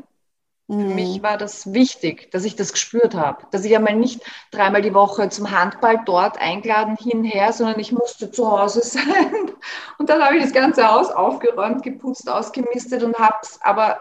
Mhm. 0.68 0.88
Für 0.88 0.94
mich 0.94 1.22
war 1.22 1.37
das 1.37 1.72
wichtig, 1.72 2.31
dass 2.33 2.44
ich 2.44 2.57
das 2.57 2.72
gespürt 2.72 3.14
habe, 3.14 3.46
dass 3.52 3.64
ich 3.64 3.76
einmal 3.76 3.94
nicht 3.94 4.20
dreimal 4.50 4.83
die 4.83 4.94
Woche 4.94 5.29
zum 5.29 5.50
Handball 5.50 6.00
dort 6.05 6.38
eingeladen 6.40 6.96
hinher, 6.96 7.52
sondern 7.52 7.79
ich 7.79 7.92
musste 7.92 8.31
zu 8.31 8.50
Hause 8.50 8.83
sein. 8.85 9.52
Und 9.98 10.11
dann 10.11 10.22
habe 10.22 10.37
ich 10.37 10.42
das 10.42 10.52
ganze 10.52 10.88
Haus 10.88 11.11
aufgeräumt, 11.11 11.83
geputzt, 11.83 12.29
ausgemistet 12.29 13.02
und 13.02 13.18
habe 13.18 13.37
es 13.42 13.61
aber 13.62 14.00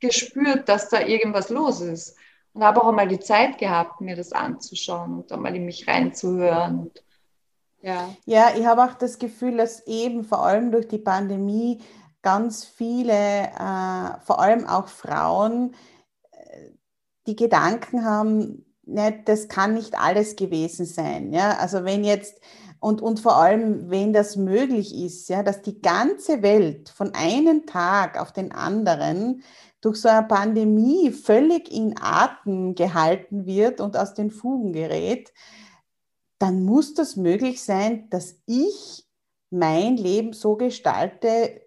gespürt, 0.00 0.68
dass 0.68 0.88
da 0.88 1.00
irgendwas 1.00 1.50
los 1.50 1.80
ist 1.80 2.16
und 2.52 2.64
habe 2.64 2.82
auch 2.82 2.88
einmal 2.88 3.08
die 3.08 3.20
Zeit 3.20 3.58
gehabt, 3.58 4.00
mir 4.00 4.16
das 4.16 4.32
anzuschauen 4.32 5.18
und 5.18 5.32
einmal 5.32 5.54
in 5.54 5.66
mich 5.66 5.86
reinzuhören. 5.86 6.90
Ja. 7.82 8.08
ja, 8.24 8.52
ich 8.56 8.66
habe 8.66 8.82
auch 8.82 8.94
das 8.94 9.18
Gefühl, 9.18 9.58
dass 9.58 9.86
eben 9.86 10.24
vor 10.24 10.44
allem 10.44 10.72
durch 10.72 10.88
die 10.88 10.98
Pandemie 10.98 11.80
ganz 12.26 12.64
viele, 12.64 13.12
äh, 13.12 14.20
vor 14.24 14.40
allem 14.40 14.66
auch 14.66 14.88
Frauen, 14.88 15.76
äh, 16.32 16.70
die 17.28 17.36
Gedanken 17.36 18.04
haben, 18.04 18.66
ne, 18.82 19.22
das 19.24 19.46
kann 19.46 19.74
nicht 19.74 19.96
alles 19.96 20.34
gewesen 20.34 20.86
sein. 20.86 21.32
Ja? 21.32 21.56
Also 21.58 21.84
wenn 21.84 22.02
jetzt, 22.02 22.40
und, 22.80 23.00
und 23.00 23.20
vor 23.20 23.36
allem, 23.36 23.90
wenn 23.90 24.12
das 24.12 24.34
möglich 24.34 24.92
ist, 24.92 25.28
ja, 25.28 25.44
dass 25.44 25.62
die 25.62 25.80
ganze 25.80 26.42
Welt 26.42 26.88
von 26.88 27.14
einem 27.14 27.64
Tag 27.64 28.20
auf 28.20 28.32
den 28.32 28.50
anderen 28.50 29.44
durch 29.80 30.00
so 30.00 30.08
eine 30.08 30.26
Pandemie 30.26 31.12
völlig 31.12 31.72
in 31.72 31.94
Atem 31.96 32.74
gehalten 32.74 33.46
wird 33.46 33.80
und 33.80 33.96
aus 33.96 34.14
den 34.14 34.32
Fugen 34.32 34.72
gerät, 34.72 35.32
dann 36.40 36.64
muss 36.64 36.92
das 36.94 37.14
möglich 37.14 37.62
sein, 37.62 38.10
dass 38.10 38.34
ich 38.46 39.06
mein 39.50 39.96
Leben 39.96 40.32
so 40.32 40.56
gestalte, 40.56 41.62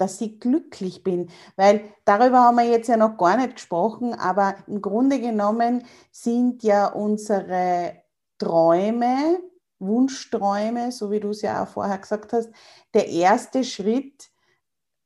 dass 0.00 0.20
ich 0.20 0.40
glücklich 0.40 1.02
bin. 1.02 1.30
Weil 1.56 1.82
darüber 2.04 2.40
haben 2.40 2.56
wir 2.56 2.64
jetzt 2.64 2.88
ja 2.88 2.96
noch 2.96 3.18
gar 3.18 3.36
nicht 3.36 3.54
gesprochen, 3.54 4.14
aber 4.14 4.54
im 4.66 4.80
Grunde 4.80 5.20
genommen 5.20 5.84
sind 6.10 6.62
ja 6.62 6.86
unsere 6.86 8.02
Träume, 8.38 9.40
Wunschträume, 9.78 10.92
so 10.92 11.10
wie 11.10 11.20
du 11.20 11.30
es 11.30 11.42
ja 11.42 11.62
auch 11.62 11.68
vorher 11.68 11.98
gesagt 11.98 12.32
hast, 12.32 12.50
der 12.94 13.08
erste 13.08 13.64
Schritt 13.64 14.30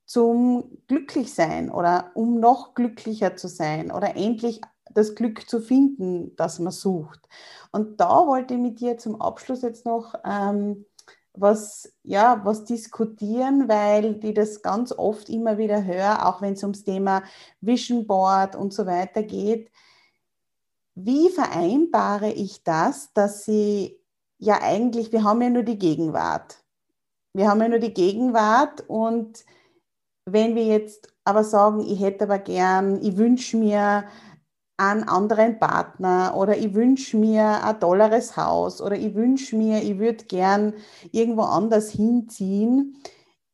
zum 0.07 0.79
Glücklichsein 0.87 1.71
oder 1.71 2.13
um 2.15 2.39
noch 2.39 2.75
glücklicher 2.75 3.37
zu 3.37 3.49
sein 3.49 3.91
oder 3.91 4.17
endlich 4.17 4.61
das 4.93 5.15
Glück 5.15 5.49
zu 5.49 5.61
finden, 5.61 6.37
das 6.37 6.59
man 6.59 6.73
sucht. 6.73 7.21
Und 7.73 8.01
da 8.01 8.27
wollte 8.27 8.55
ich 8.55 8.61
mit 8.61 8.81
dir 8.81 8.99
zum 8.99 9.21
Abschluss 9.21 9.63
jetzt 9.63 9.87
noch 9.87 10.15
ähm, 10.25 10.87
was, 11.35 11.93
ja, 12.05 12.41
was 12.45 12.65
diskutieren, 12.65 13.69
weil 13.69 14.25
ich 14.25 14.35
das 14.35 14.63
ganz 14.63 14.93
oft 14.93 15.29
immer 15.29 15.59
wieder 15.59 15.85
höre, 15.85 16.27
auch 16.27 16.41
wenn 16.41 16.55
es 16.55 16.63
ums 16.63 16.85
Thema 16.85 17.23
Vision 17.61 18.07
Board 18.07 18.57
und 18.57 18.73
so 18.73 18.87
weiter 18.87 19.23
geht. 19.23 19.71
Wie 20.95 21.29
vereinbare 21.29 22.31
ich 22.31 22.63
das, 22.63 23.13
dass 23.13 23.45
sie 23.45 23.99
ja 24.39 24.63
eigentlich, 24.63 25.11
wir 25.11 25.25
haben 25.25 25.43
ja 25.43 25.51
nur 25.51 25.65
die 25.65 25.79
Gegenwart. 25.79 26.63
Wir 27.33 27.49
haben 27.49 27.61
ja 27.61 27.69
nur 27.69 27.81
die 27.81 27.95
Gegenwart 27.95 28.85
und 28.87 29.45
wenn 30.25 30.55
wir 30.55 30.65
jetzt 30.65 31.13
aber 31.25 31.43
sagen, 31.43 31.81
ich 31.81 32.01
hätte 32.01 32.25
aber 32.25 32.39
gern, 32.39 33.03
ich 33.03 33.17
wünsche 33.17 33.57
mir 33.57 34.05
einen 34.77 35.05
anderen 35.05 35.59
Partner 35.59 36.35
oder 36.37 36.57
ich 36.57 36.75
wünsche 36.75 37.17
mir 37.17 37.63
ein 37.65 37.79
tolleres 37.81 38.37
Haus 38.37 38.81
oder 38.81 38.97
ich 38.97 39.15
wünsche 39.15 39.57
mir, 39.57 39.83
ich 39.83 39.99
würde 39.99 40.25
gern 40.25 40.75
irgendwo 41.13 41.43
anders 41.43 41.91
hinziehen. 41.91 42.97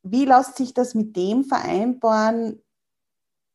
Wie 0.03 0.25
lässt 0.25 0.57
sich 0.57 0.73
das 0.73 0.95
mit 0.95 1.17
dem 1.17 1.45
vereinbaren, 1.45 2.63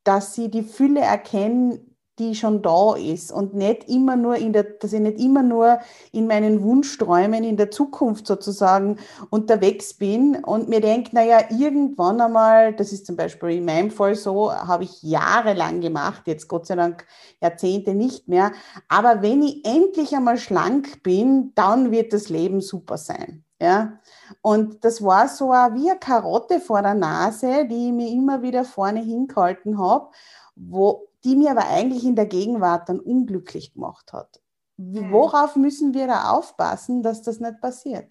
dass 0.03 0.35
sie 0.35 0.51
die 0.51 0.63
Fülle 0.63 1.01
erkennen, 1.01 1.94
die 2.19 2.35
schon 2.35 2.61
da 2.61 2.95
ist 2.95 3.31
und 3.31 3.53
nicht 3.53 3.89
immer 3.89 4.15
nur 4.15 4.35
in 4.35 4.53
der, 4.53 4.63
dass 4.63 4.93
ich 4.93 5.01
nicht 5.01 5.19
immer 5.19 5.43
nur 5.43 5.79
in 6.11 6.27
meinen 6.27 6.63
Wunschträumen 6.63 7.43
in 7.43 7.57
der 7.57 7.71
Zukunft 7.71 8.25
sozusagen 8.27 8.97
unterwegs 9.29 9.93
bin 9.93 10.35
und 10.43 10.69
mir 10.69 10.81
denke, 10.81 11.13
naja, 11.13 11.39
irgendwann 11.49 12.21
einmal, 12.21 12.73
das 12.73 12.93
ist 12.93 13.05
zum 13.05 13.15
Beispiel 13.15 13.49
in 13.49 13.65
meinem 13.65 13.91
Fall 13.91 14.15
so, 14.15 14.51
habe 14.51 14.85
ich 14.85 15.03
jahrelang 15.03 15.81
gemacht, 15.81 16.23
jetzt 16.25 16.47
Gott 16.47 16.67
sei 16.67 16.75
Dank 16.75 17.05
Jahrzehnte 17.41 17.93
nicht 17.93 18.27
mehr, 18.27 18.51
aber 18.87 19.21
wenn 19.21 19.43
ich 19.43 19.65
endlich 19.65 20.15
einmal 20.15 20.37
schlank 20.37 21.03
bin, 21.03 21.51
dann 21.55 21.91
wird 21.91 22.13
das 22.13 22.29
Leben 22.29 22.61
super 22.61 22.97
sein. 22.97 23.45
Ja, 23.61 23.99
und 24.41 24.83
das 24.83 25.01
war 25.01 25.29
so 25.29 25.51
wie 25.51 25.89
eine 25.89 25.97
Karotte 25.97 26.59
vor 26.59 26.81
der 26.81 26.93
Nase, 26.93 27.65
die 27.69 27.87
ich 27.87 27.93
mir 27.93 28.09
immer 28.09 28.41
wieder 28.41 28.65
vorne 28.65 28.99
hingehalten 28.99 29.79
habe, 29.79 30.09
wo 30.57 31.07
die 31.25 31.35
mir 31.35 31.51
aber 31.51 31.67
eigentlich 31.67 32.05
in 32.05 32.15
der 32.15 32.27
Gegenwart 32.27 32.87
dann 32.87 32.99
unglücklich 32.99 33.73
gemacht 33.73 34.13
hat. 34.13 34.39
Mhm. 34.77 35.11
Worauf 35.11 35.55
müssen 35.55 35.93
wir 35.93 36.07
da 36.07 36.29
aufpassen, 36.29 37.01
dass 37.01 37.23
das 37.23 37.39
nicht 37.39 37.59
passiert? 37.59 38.09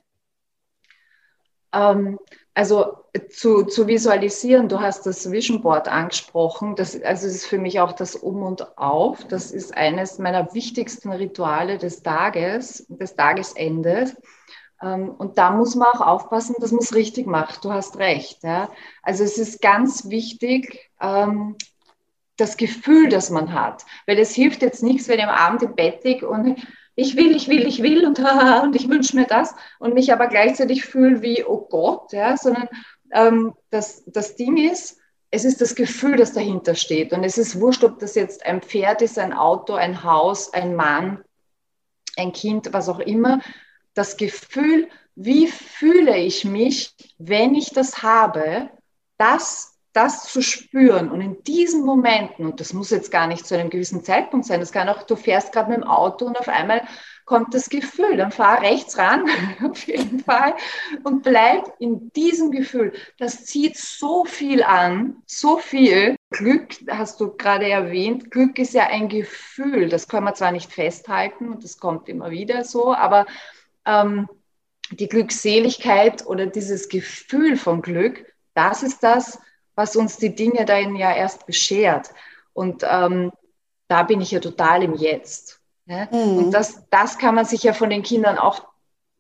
Ähm, 1.73 2.19
also 2.55 2.99
zu, 3.31 3.65
zu 3.65 3.87
visualisieren, 3.87 4.69
du 4.69 4.81
hast 4.81 5.07
das 5.07 5.31
Vision 5.31 5.61
Board 5.61 5.89
angesprochen, 5.89 6.77
das, 6.77 6.95
also 7.03 7.27
das 7.27 7.35
ist 7.35 7.47
für 7.47 7.59
mich 7.59 7.81
auch 7.81 7.93
das 7.93 8.15
Um 8.15 8.43
und 8.43 8.79
Auf. 8.79 9.25
Das 9.25 9.51
ist 9.51 9.77
eines 9.77 10.19
meiner 10.19 10.55
wichtigsten 10.55 11.13
Rituale 11.13 11.79
des 11.79 12.03
Tages, 12.03 12.87
des 12.89 13.17
Tagesendes. 13.17 14.17
Ähm, 14.81 15.11
und 15.11 15.39
da 15.39 15.51
muss 15.51 15.75
man 15.75 15.89
auch 15.89 16.01
aufpassen, 16.01 16.55
dass 16.61 16.71
man 16.71 16.81
es 16.81 16.95
richtig 16.95 17.27
macht. 17.27 17.65
Du 17.65 17.73
hast 17.73 17.99
recht. 17.99 18.43
Ja? 18.45 18.71
Also 19.03 19.25
es 19.25 19.39
ist 19.39 19.61
ganz 19.61 20.09
wichtig, 20.09 20.91
ähm, 21.01 21.57
das 22.37 22.57
Gefühl, 22.57 23.09
das 23.09 23.31
man 23.31 23.53
hat. 23.53 23.85
Weil 24.07 24.19
es 24.19 24.35
hilft 24.35 24.63
jetzt 24.63 24.83
nichts, 24.83 25.09
wenn 25.09 25.19
ich 25.19 25.25
am 25.25 25.31
Abend 25.31 25.63
im 25.63 25.75
Bett 25.75 26.05
liege 26.05 26.29
und 26.29 26.57
ich 26.97 27.17
will, 27.17 27.35
ich 27.35 27.49
will, 27.49 27.67
ich 27.67 27.83
will 27.83 28.07
und, 28.07 28.19
und 28.63 28.77
ich 28.77 28.89
wünsche 28.89 29.17
mir 29.17 29.27
das 29.27 29.55
und 29.79 29.95
mich 29.95 30.13
aber 30.13 30.29
gleichzeitig 30.29 30.85
fühle 30.85 31.23
wie, 31.23 31.45
oh 31.45 31.67
Gott, 31.69 32.13
ja, 32.13 32.37
sondern 32.37 32.69
ähm, 33.13 33.55
das, 33.71 34.05
das 34.07 34.37
Ding 34.37 34.57
ist, 34.57 34.99
es 35.31 35.45
ist 35.45 35.61
das 35.61 35.75
Gefühl, 35.75 36.17
das 36.17 36.33
dahinter 36.33 36.77
steht. 36.77 37.13
Und 37.13 37.25
es 37.25 37.39
ist 37.39 37.61
wurscht, 37.61 37.83
ob 37.83 37.99
das 37.99 38.15
jetzt 38.15 38.47
ein 38.47 38.63
Pferd 38.63 39.03
ist, 39.03 39.19
ein 39.19 39.33
Auto, 39.33 39.75
ein 39.75 40.05
Haus, 40.05 40.53
ein 40.53 40.77
Mann, 40.77 41.25
ein 42.17 42.33
Kind, 42.33 42.73
was 42.73 42.89
auch 42.89 43.01
immer. 43.01 43.41
Das 43.95 44.17
Gefühl, 44.17 44.89
wie 45.17 45.49
fühle 45.49 46.17
ich 46.17 46.45
mich, 46.45 46.95
wenn 47.19 47.57
ich 47.57 47.71
das 47.71 48.03
habe, 48.03 48.71
das 49.19 49.74
das 49.95 50.25
zu 50.25 50.43
spüren 50.43 51.11
und 51.11 51.21
in 51.21 51.43
diesen 51.45 51.85
Momenten, 51.85 52.47
und 52.47 52.61
das 52.61 52.73
muss 52.73 52.91
jetzt 52.91 53.11
gar 53.11 53.27
nicht 53.27 53.47
zu 53.47 53.57
einem 53.57 53.71
gewissen 53.71 54.05
Zeitpunkt 54.05 54.45
sein, 54.45 54.61
das 54.61 54.73
kann 54.73 54.89
auch, 54.89 55.05
du 55.05 55.17
fährst 55.17 55.53
gerade 55.53 55.71
mit 55.71 55.79
dem 55.79 55.89
Auto 55.89 56.27
und 56.27 56.39
auf 56.39 56.49
einmal 56.49 56.83
kommt 57.25 57.55
das 57.55 57.71
Gefühl, 57.71 58.17
dann 58.17 58.33
fahr 58.33 58.61
rechts 58.61 58.99
ran, 58.99 59.25
auf 59.71 59.87
jeden 59.87 60.21
Fall, 60.21 60.55
und 61.05 61.23
bleib 61.23 61.73
in 61.79 62.13
diesem 62.13 62.51
Gefühl. 62.51 62.93
Das 63.19 63.45
zieht 63.47 63.77
so 63.77 64.25
viel 64.25 64.63
an, 64.63 65.23
so 65.27 65.59
viel. 65.59 66.17
Glück, 66.31 66.75
hast 66.91 67.21
du 67.21 67.37
gerade 67.37 67.71
erwähnt, 67.71 68.33
Glück 68.33 68.59
ist 68.59 68.75
ja 68.75 68.89
ein 68.89 69.09
Gefühl, 69.09 69.89
das 69.89 70.09
kann 70.09 70.25
man 70.25 70.35
zwar 70.35 70.51
nicht 70.51 70.73
festhalten 70.73 71.49
und 71.49 71.63
das 71.63 71.79
kommt 71.79 72.09
immer 72.09 72.31
wieder 72.31 72.65
so, 72.65 72.93
aber 72.93 73.27
ähm, 73.87 74.29
die 74.91 75.09
Glückseligkeit 75.09 76.27
oder 76.27 76.47
dieses 76.47 76.89
Gefühl 76.89 77.57
von 77.57 77.83
Glück, 77.83 78.27
das 78.55 78.83
ist 78.83 79.05
das, 79.05 79.39
was 79.75 79.97
uns 79.97 80.17
die 80.17 80.35
Dinge 80.35 80.65
dann 80.65 80.97
ja 80.97 81.15
erst 81.15 81.47
beschert. 81.47 82.11
Und 82.53 82.85
ähm, 82.89 83.33
da 83.89 84.03
bin 84.03 84.21
ich 84.21 84.31
ja 84.31 84.41
total 84.41 84.83
im 84.83 84.95
Jetzt. 84.95 85.61
Ne? 85.87 86.09
Mhm. 86.11 86.39
Und 86.39 86.51
das, 86.53 86.85
das 86.91 87.19
kann 87.19 87.35
man 87.35 87.45
sich 87.45 87.63
ja 87.63 87.73
von 87.73 87.91
den 87.91 88.03
Kindern 88.03 88.39
auch 88.39 88.67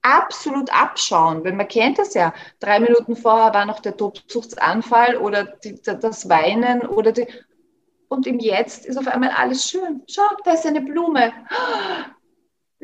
absolut 0.02 0.70
abschauen, 0.72 1.44
weil 1.44 1.54
man 1.54 1.66
kennt 1.66 1.98
das 1.98 2.14
ja. 2.14 2.34
Drei 2.60 2.78
Minuten 2.78 3.16
vorher 3.16 3.54
war 3.54 3.64
noch 3.64 3.80
der 3.80 3.96
Tobsuchtsanfall 3.96 5.16
oder 5.16 5.44
die, 5.44 5.80
das 5.82 6.28
Weinen 6.28 6.82
oder 6.82 7.12
die, 7.12 7.26
und 8.08 8.26
im 8.26 8.38
Jetzt 8.38 8.86
ist 8.86 8.98
auf 8.98 9.08
einmal 9.08 9.30
alles 9.30 9.68
schön. 9.68 10.02
Schau, 10.08 10.22
da 10.44 10.52
ist 10.52 10.66
eine 10.66 10.82
Blume. 10.82 11.32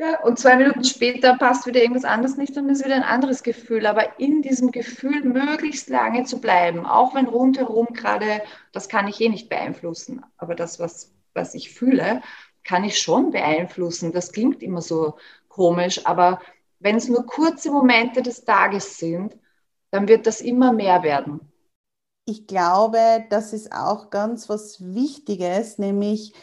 Ja, 0.01 0.19
und 0.21 0.39
zwei 0.39 0.55
Minuten 0.55 0.83
später 0.83 1.37
passt 1.37 1.67
wieder 1.67 1.79
irgendwas 1.79 2.05
anderes 2.05 2.35
nicht 2.35 2.57
und 2.57 2.67
ist 2.69 2.83
wieder 2.83 2.95
ein 2.95 3.03
anderes 3.03 3.43
Gefühl. 3.43 3.85
Aber 3.85 4.19
in 4.19 4.41
diesem 4.41 4.71
Gefühl 4.71 5.23
möglichst 5.23 5.89
lange 5.89 6.23
zu 6.23 6.41
bleiben, 6.41 6.87
auch 6.87 7.13
wenn 7.13 7.27
rundherum 7.27 7.85
gerade, 7.93 8.41
das 8.71 8.89
kann 8.89 9.07
ich 9.07 9.21
eh 9.21 9.29
nicht 9.29 9.47
beeinflussen, 9.47 10.25
aber 10.37 10.55
das, 10.55 10.79
was, 10.79 11.13
was 11.35 11.53
ich 11.53 11.71
fühle, 11.71 12.23
kann 12.63 12.83
ich 12.83 12.97
schon 12.97 13.29
beeinflussen. 13.29 14.11
Das 14.11 14.31
klingt 14.31 14.63
immer 14.63 14.81
so 14.81 15.17
komisch, 15.49 16.03
aber 16.07 16.41
wenn 16.79 16.95
es 16.95 17.07
nur 17.07 17.27
kurze 17.27 17.69
Momente 17.71 18.23
des 18.23 18.43
Tages 18.43 18.97
sind, 18.97 19.37
dann 19.91 20.07
wird 20.07 20.25
das 20.25 20.41
immer 20.41 20.73
mehr 20.73 21.03
werden. 21.03 21.41
Ich 22.25 22.47
glaube, 22.47 23.23
das 23.29 23.53
ist 23.53 23.71
auch 23.71 24.09
ganz 24.09 24.49
was 24.49 24.83
Wichtiges, 24.95 25.77
nämlich 25.77 26.33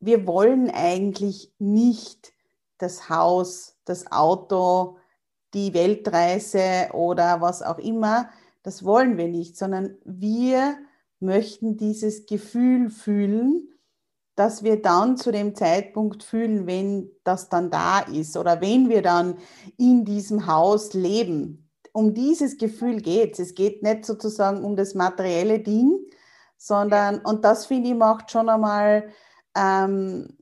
wir 0.00 0.26
wollen 0.26 0.70
eigentlich 0.70 1.52
nicht 1.60 2.33
das 2.78 3.08
Haus, 3.08 3.76
das 3.84 4.10
Auto, 4.10 4.98
die 5.54 5.72
Weltreise 5.74 6.88
oder 6.92 7.40
was 7.40 7.62
auch 7.62 7.78
immer, 7.78 8.28
das 8.62 8.84
wollen 8.84 9.16
wir 9.16 9.28
nicht, 9.28 9.56
sondern 9.56 9.96
wir 10.04 10.76
möchten 11.20 11.76
dieses 11.76 12.26
Gefühl 12.26 12.90
fühlen, 12.90 13.68
dass 14.36 14.64
wir 14.64 14.82
dann 14.82 15.16
zu 15.16 15.30
dem 15.30 15.54
Zeitpunkt 15.54 16.24
fühlen, 16.24 16.66
wenn 16.66 17.10
das 17.22 17.48
dann 17.48 17.70
da 17.70 18.00
ist 18.00 18.36
oder 18.36 18.60
wenn 18.60 18.88
wir 18.88 19.02
dann 19.02 19.36
in 19.76 20.04
diesem 20.04 20.46
Haus 20.46 20.92
leben. 20.92 21.70
Um 21.92 22.14
dieses 22.14 22.58
Gefühl 22.58 23.00
geht 23.00 23.34
es. 23.34 23.38
Es 23.50 23.54
geht 23.54 23.84
nicht 23.84 24.04
sozusagen 24.04 24.64
um 24.64 24.74
das 24.74 24.94
materielle 24.94 25.60
Ding, 25.60 26.00
sondern, 26.56 27.20
und 27.20 27.44
das 27.44 27.66
finde 27.66 27.90
ich 27.90 27.94
macht 27.94 28.32
schon 28.32 28.48
einmal 28.48 29.08
ähm, 29.56 30.36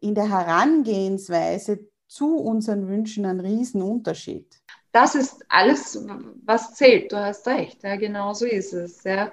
in 0.00 0.14
der 0.14 0.28
Herangehensweise 0.30 1.88
zu 2.06 2.36
unseren 2.36 2.88
Wünschen 2.88 3.26
einen 3.26 3.40
riesen 3.40 3.82
Unterschied. 3.82 4.46
Das 4.92 5.14
ist 5.14 5.44
alles, 5.48 6.02
was 6.44 6.74
zählt. 6.74 7.12
Du 7.12 7.16
hast 7.16 7.46
recht. 7.46 7.82
Ja, 7.82 7.96
genau 7.96 8.32
so 8.32 8.46
ist 8.46 8.72
es. 8.72 9.04
Ja. 9.04 9.30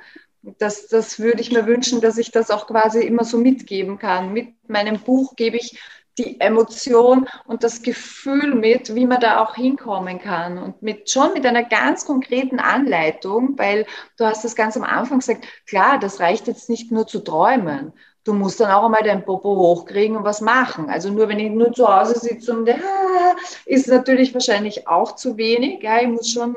Das, 0.57 0.87
das 0.87 1.19
würde 1.19 1.39
ich 1.39 1.51
mir 1.51 1.65
wünschen, 1.65 2.01
dass 2.01 2.17
ich 2.17 2.31
das 2.31 2.51
auch 2.51 2.67
quasi 2.67 3.01
immer 3.01 3.23
so 3.23 3.37
mitgeben 3.37 3.97
kann. 3.97 4.33
Mit 4.33 4.55
meinem 4.67 4.99
Buch 4.99 5.37
gebe 5.37 5.55
ich 5.55 5.79
die 6.17 6.39
Emotion 6.39 7.27
und 7.45 7.63
das 7.63 7.81
Gefühl 7.81 8.53
mit, 8.53 8.93
wie 8.93 9.07
man 9.07 9.19
da 9.19 9.41
auch 9.41 9.55
hinkommen 9.55 10.19
kann. 10.19 10.57
Und 10.57 10.81
mit, 10.81 11.09
schon 11.09 11.33
mit 11.33 11.45
einer 11.45 11.63
ganz 11.63 12.05
konkreten 12.05 12.59
Anleitung, 12.59 13.57
weil 13.57 13.85
du 14.17 14.25
hast 14.25 14.43
das 14.43 14.55
ganz 14.55 14.77
am 14.77 14.83
Anfang 14.83 15.19
gesagt, 15.19 15.47
klar, 15.65 15.97
das 15.97 16.19
reicht 16.19 16.47
jetzt 16.47 16.69
nicht 16.69 16.91
nur 16.91 17.07
zu 17.07 17.19
träumen, 17.19 17.93
du 18.23 18.33
musst 18.33 18.59
dann 18.59 18.71
auch 18.71 18.85
einmal 18.85 19.03
dein 19.03 19.25
Popo 19.25 19.55
hochkriegen 19.55 20.15
und 20.17 20.23
was 20.23 20.41
machen. 20.41 20.89
Also 20.89 21.09
nur 21.09 21.27
wenn 21.27 21.39
ich 21.39 21.51
nur 21.51 21.73
zu 21.73 21.87
Hause 21.87 22.19
sitze 22.19 22.55
und 22.55 22.69
ah, 22.69 23.35
ist 23.65 23.87
natürlich 23.87 24.33
wahrscheinlich 24.33 24.87
auch 24.87 25.15
zu 25.15 25.37
wenig. 25.37 25.83
Ja, 25.83 26.01
ich 26.01 26.07
muss 26.07 26.29
schon 26.29 26.55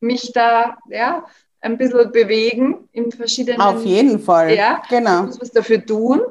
mich 0.00 0.32
da 0.32 0.78
ja, 0.88 1.24
ein 1.60 1.76
bisschen 1.76 2.12
bewegen 2.12 2.88
in 2.92 3.10
verschiedenen. 3.10 3.60
Auf 3.60 3.84
jeden 3.84 4.20
Fall. 4.20 4.54
Ja, 4.54 4.82
genau. 4.88 5.20
Ich 5.20 5.26
muss 5.26 5.40
was 5.40 5.50
dafür 5.50 5.84
tun. 5.84 6.22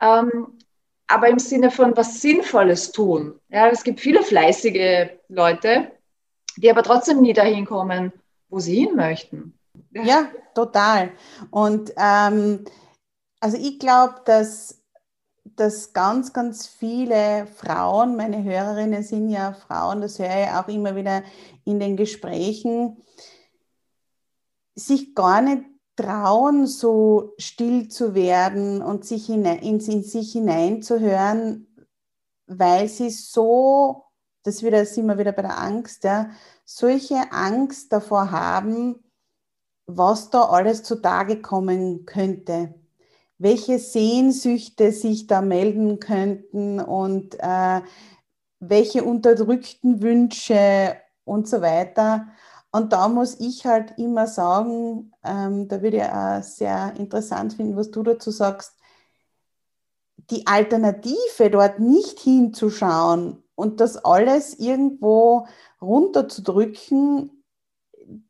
Ähm, 0.00 0.58
aber 1.06 1.28
im 1.28 1.38
Sinne 1.38 1.70
von 1.70 1.96
was 1.96 2.20
Sinnvolles 2.20 2.90
tun. 2.90 3.38
Ja, 3.50 3.68
es 3.68 3.84
gibt 3.84 4.00
viele 4.00 4.22
fleißige 4.22 5.10
Leute, 5.28 5.92
die 6.56 6.70
aber 6.70 6.82
trotzdem 6.82 7.20
nie 7.20 7.34
dahin 7.34 7.66
kommen, 7.66 8.12
wo 8.48 8.58
sie 8.58 8.76
hin 8.76 8.96
möchten. 8.96 9.58
Ja, 9.92 10.28
total. 10.54 11.10
Und 11.50 11.92
ähm, 11.98 12.64
also 13.42 13.56
ich 13.56 13.80
glaube, 13.80 14.22
dass, 14.24 14.80
dass 15.42 15.92
ganz, 15.92 16.32
ganz 16.32 16.68
viele 16.68 17.48
Frauen, 17.48 18.14
meine 18.14 18.44
Hörerinnen 18.44 19.02
sind 19.02 19.30
ja 19.30 19.52
Frauen, 19.52 20.00
das 20.00 20.20
höre 20.20 20.44
ich 20.44 20.48
auch 20.50 20.68
immer 20.68 20.94
wieder 20.94 21.24
in 21.64 21.80
den 21.80 21.96
Gesprächen, 21.96 23.02
sich 24.76 25.16
gar 25.16 25.42
nicht 25.42 25.64
trauen, 25.96 26.68
so 26.68 27.32
still 27.36 27.88
zu 27.88 28.14
werden 28.14 28.80
und 28.80 29.04
sich 29.04 29.28
in, 29.28 29.44
in, 29.44 29.80
in 29.80 30.04
sich 30.04 30.32
hineinzuhören, 30.32 31.66
weil 32.46 32.88
sie 32.88 33.10
so, 33.10 34.04
das 34.44 34.62
wieder, 34.62 34.86
sind 34.86 35.06
wir 35.06 35.18
wieder 35.18 35.32
bei 35.32 35.42
der 35.42 35.58
Angst, 35.58 36.04
ja, 36.04 36.30
solche 36.64 37.32
Angst 37.32 37.92
davor 37.92 38.30
haben, 38.30 39.02
was 39.86 40.30
da 40.30 40.44
alles 40.44 40.84
zutage 40.84 41.42
kommen 41.42 42.06
könnte, 42.06 42.81
welche 43.42 43.78
Sehnsüchte 43.78 44.92
sich 44.92 45.26
da 45.26 45.42
melden 45.42 45.98
könnten 45.98 46.80
und 46.80 47.34
äh, 47.40 47.80
welche 48.60 49.02
unterdrückten 49.02 50.00
Wünsche 50.00 50.96
und 51.24 51.48
so 51.48 51.60
weiter. 51.60 52.28
Und 52.70 52.92
da 52.92 53.08
muss 53.08 53.38
ich 53.40 53.66
halt 53.66 53.98
immer 53.98 54.26
sagen, 54.28 55.12
ähm, 55.24 55.68
da 55.68 55.82
würde 55.82 55.98
ich 55.98 56.04
auch 56.04 56.42
sehr 56.42 56.94
interessant 56.96 57.54
finden, 57.54 57.76
was 57.76 57.90
du 57.90 58.02
dazu 58.02 58.30
sagst, 58.30 58.76
die 60.30 60.46
Alternative, 60.46 61.50
dort 61.50 61.80
nicht 61.80 62.20
hinzuschauen 62.20 63.42
und 63.56 63.80
das 63.80 63.96
alles 63.96 64.58
irgendwo 64.58 65.46
runterzudrücken, 65.80 67.41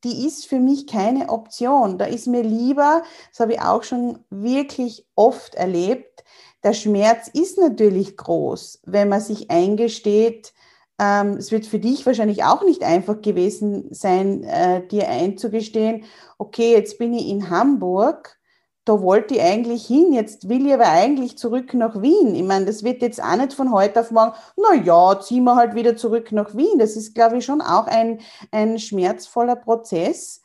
die 0.05 0.27
ist 0.27 0.47
für 0.47 0.61
mich 0.61 0.87
keine 0.87 1.29
Option. 1.29 1.99
Da 1.99 2.05
ist 2.05 2.27
mir 2.27 2.43
lieber, 2.43 3.03
das 3.31 3.41
habe 3.41 3.55
ich 3.55 3.61
auch 3.61 3.83
schon 3.83 4.19
wirklich 4.31 5.07
oft 5.15 5.55
erlebt, 5.55 6.25
der 6.65 6.75
Schmerz 6.75 7.29
ist 7.29 7.59
natürlich 7.59 8.17
groß, 8.17 8.83
wenn 8.85 9.09
man 9.09 9.21
sich 9.21 9.51
eingesteht, 9.51 10.53
ähm, 10.99 11.37
es 11.39 11.51
wird 11.51 11.67
für 11.67 11.81
dich 11.81 12.07
wahrscheinlich 12.07 12.45
auch 12.45 12.63
nicht 12.63 12.85
einfach 12.85 13.21
gewesen 13.21 13.93
sein, 13.93 14.45
äh, 14.45 14.87
dir 14.87 15.09
einzugestehen, 15.09 16.05
okay, 16.39 16.73
jetzt 16.73 16.99
bin 16.99 17.15
ich 17.15 17.29
in 17.29 17.51
Hamburg, 17.51 18.39
da 18.85 19.01
wollte 19.01 19.35
ich 19.35 19.43
eigentlich 19.43 19.87
hin, 19.87 20.13
jetzt 20.13 20.49
will 20.49 20.67
ich 20.67 20.75
aber 20.75 20.89
eigentlich 20.89 21.39
zurück 21.39 21.73
nach 21.75 22.03
Wien. 22.03 22.35
Ich 22.35 22.43
meine, 22.43 22.67
das 22.67 22.83
wird 22.83 23.01
jetzt 23.01 23.23
auch 23.23 23.37
nicht 23.37 23.53
von 23.53 23.73
heute 23.73 24.01
auf 24.01 24.11
morgen, 24.11 24.33
na 24.57 24.75
ja, 24.75 25.21
ziehen 25.21 25.45
wir 25.45 25.55
halt 25.55 25.75
wieder 25.75 25.97
zurück 25.97 26.33
nach 26.33 26.57
Wien. 26.57 26.79
Das 26.79 26.97
ist, 26.97 27.15
glaube 27.15 27.39
ich, 27.39 27.45
schon 27.45 27.61
auch 27.61 27.87
ein, 27.87 28.21
ein 28.51 28.79
schmerzvoller 28.79 29.57
Prozess. 29.57 30.43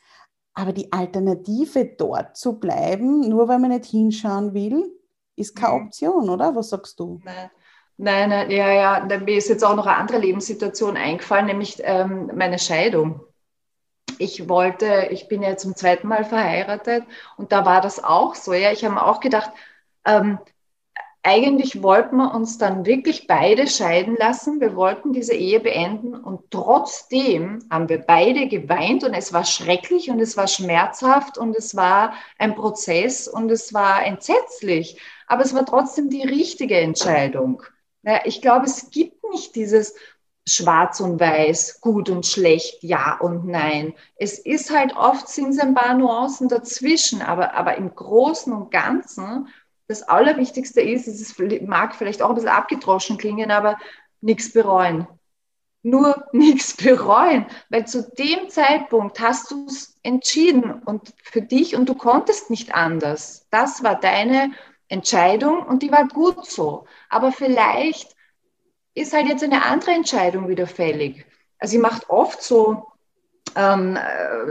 Aber 0.54 0.72
die 0.74 0.92
Alternative, 0.92 1.86
dort 1.86 2.38
zu 2.38 2.60
bleiben, 2.60 3.28
nur 3.28 3.48
weil 3.48 3.60
man 3.60 3.72
nicht 3.72 3.86
hinschauen 3.86 4.54
will, 4.54 4.92
ist 5.36 5.56
keine 5.56 5.80
mhm. 5.80 5.86
Option, 5.86 6.30
oder? 6.30 6.56
Was 6.56 6.70
sagst 6.70 7.00
du? 7.00 7.20
Nein. 7.24 7.50
Nein, 8.00 8.30
nein, 8.30 8.52
ja, 8.52 8.72
ja, 8.72 9.20
mir 9.20 9.38
ist 9.38 9.50
jetzt 9.50 9.64
auch 9.66 9.76
noch 9.76 9.88
eine 9.88 9.98
andere 9.98 10.20
Lebenssituation 10.20 10.96
eingefallen, 10.96 11.48
nämlich 11.48 11.78
ähm, 11.84 12.30
meine 12.36 12.60
Scheidung. 12.60 13.22
Ich 14.20 14.50
wollte, 14.50 15.10
ich 15.12 15.28
bin 15.28 15.42
ja 15.44 15.58
zum 15.58 15.76
zweiten 15.76 16.08
Mal 16.08 16.26
verheiratet 16.26 17.04
und 17.38 17.52
da 17.52 17.66
war 17.66 17.82
das 17.82 18.04
auch 18.04 18.36
so. 18.36 18.54
Ja, 18.54 18.72
ich 18.72 18.84
habe 18.86 19.02
auch 19.04 19.20
gedacht, 19.20 19.52
ähm, 20.06 20.40
eigentlich 21.24 21.84
wollten 21.84 22.16
wir 22.16 22.34
uns 22.34 22.58
dann 22.58 22.86
wirklich 22.86 23.28
beide 23.28 23.68
scheiden 23.68 24.16
lassen. 24.16 24.62
Wir 24.62 24.78
wollten 24.78 25.12
diese 25.12 25.34
Ehe 25.34 25.60
beenden 25.60 26.16
und 26.16 26.52
trotzdem 26.52 27.60
haben 27.70 27.90
wir 27.90 28.00
beide 28.00 28.48
geweint 28.48 29.04
und 29.04 29.14
es 29.14 29.34
war 29.34 29.44
schrecklich 29.44 30.10
und 30.10 30.22
es 30.22 30.38
war 30.38 30.48
schmerzhaft 30.48 31.38
und 31.38 31.54
es 31.56 31.76
war 31.76 32.14
ein 32.38 32.56
Prozess 32.56 33.28
und 33.28 33.52
es 33.52 33.74
war 33.74 34.06
entsetzlich. 34.06 35.02
Aber 35.28 35.44
es 35.44 35.54
war 35.54 35.66
trotzdem 35.66 36.10
die 36.10 36.24
richtige 36.24 36.80
Entscheidung. 36.80 37.62
Ich 38.24 38.42
glaube, 38.42 38.66
es 38.66 38.90
gibt 38.90 39.22
nicht 39.30 39.56
dieses 39.56 39.96
Schwarz 40.48 41.02
und 41.02 41.20
Weiß, 41.20 41.82
gut 41.82 42.10
und 42.10 42.26
schlecht, 42.26 42.82
ja 42.82 43.18
und 43.20 43.46
nein. 43.46 43.94
Es 44.16 44.40
ist 44.40 44.72
halt 44.72 44.96
oft 44.96 45.28
sind 45.28 45.50
es 45.50 45.60
ein 45.60 45.76
paar 45.76 45.94
Nuancen 45.94 46.48
dazwischen, 46.48 47.22
aber, 47.22 47.54
aber 47.54 47.76
im 47.76 47.94
Großen 47.94 48.54
und 48.54 48.72
Ganzen, 48.72 49.50
das 49.88 50.04
Allerwichtigste 50.04 50.82
ist, 50.82 51.08
es 51.08 51.38
mag 51.62 51.96
vielleicht 51.96 52.22
auch 52.22 52.30
ein 52.30 52.36
bisschen 52.36 52.50
abgedroschen 52.50 53.18
klingen, 53.18 53.52
aber 53.52 53.78
nichts 54.22 54.54
bereuen. 54.54 55.08
Nur 55.84 56.26
nichts 56.32 56.76
bereuen, 56.78 57.46
weil 57.70 57.86
zu 57.86 58.04
dem 58.04 58.50
Zeitpunkt 58.50 59.20
hast 59.20 59.52
du 59.52 59.66
es 59.68 59.98
entschieden 60.02 60.82
und 60.84 61.14
für 61.24 61.42
dich 61.42 61.76
und 61.76 61.90
du 61.90 61.96
konntest 61.96 62.50
nicht 62.50 62.74
anders. 62.74 63.48
Das 63.52 63.84
war 63.84 64.00
deine 64.00 64.52
Entscheidung 64.88 65.66
und 65.66 65.84
die 65.84 65.92
war 65.92 66.08
gut 66.08 66.46
so. 66.46 66.86
Aber 67.10 67.34
vielleicht 67.34 68.17
ist 68.98 69.14
halt 69.14 69.28
jetzt 69.28 69.44
eine 69.44 69.64
andere 69.66 69.92
Entscheidung 69.92 70.48
wieder 70.48 70.68
fällig. 70.68 71.26
Also 71.60 71.74
sie 71.74 71.78
macht 71.78 72.10
oft 72.10 72.42
so, 72.42 72.88
ähm, 73.56 73.98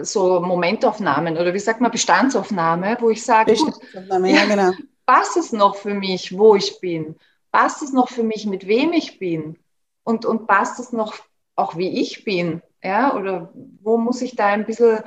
so 0.02 0.40
Momentaufnahmen 0.40 1.36
oder 1.36 1.52
wie 1.52 1.58
sagt 1.58 1.80
man, 1.80 1.90
Bestandsaufnahme, 1.90 2.96
wo 3.00 3.10
ich 3.10 3.24
sage, 3.24 3.52
Bestandsaufnahme, 3.52 4.32
ja, 4.32 4.44
genau. 4.46 4.72
passt 5.04 5.36
es 5.36 5.52
noch 5.52 5.76
für 5.76 5.94
mich, 5.94 6.36
wo 6.36 6.54
ich 6.54 6.80
bin? 6.80 7.16
Passt 7.50 7.82
es 7.82 7.92
noch 7.92 8.08
für 8.08 8.22
mich, 8.22 8.46
mit 8.46 8.66
wem 8.66 8.92
ich 8.92 9.18
bin? 9.18 9.58
Und, 10.04 10.24
und 10.24 10.46
passt 10.46 10.78
es 10.78 10.92
noch 10.92 11.14
auch, 11.56 11.76
wie 11.76 12.00
ich 12.00 12.24
bin? 12.24 12.62
Ja, 12.82 13.14
oder 13.14 13.52
wo 13.82 13.96
muss 13.98 14.22
ich 14.22 14.36
da 14.36 14.46
ein 14.46 14.66
bisschen 14.66 15.00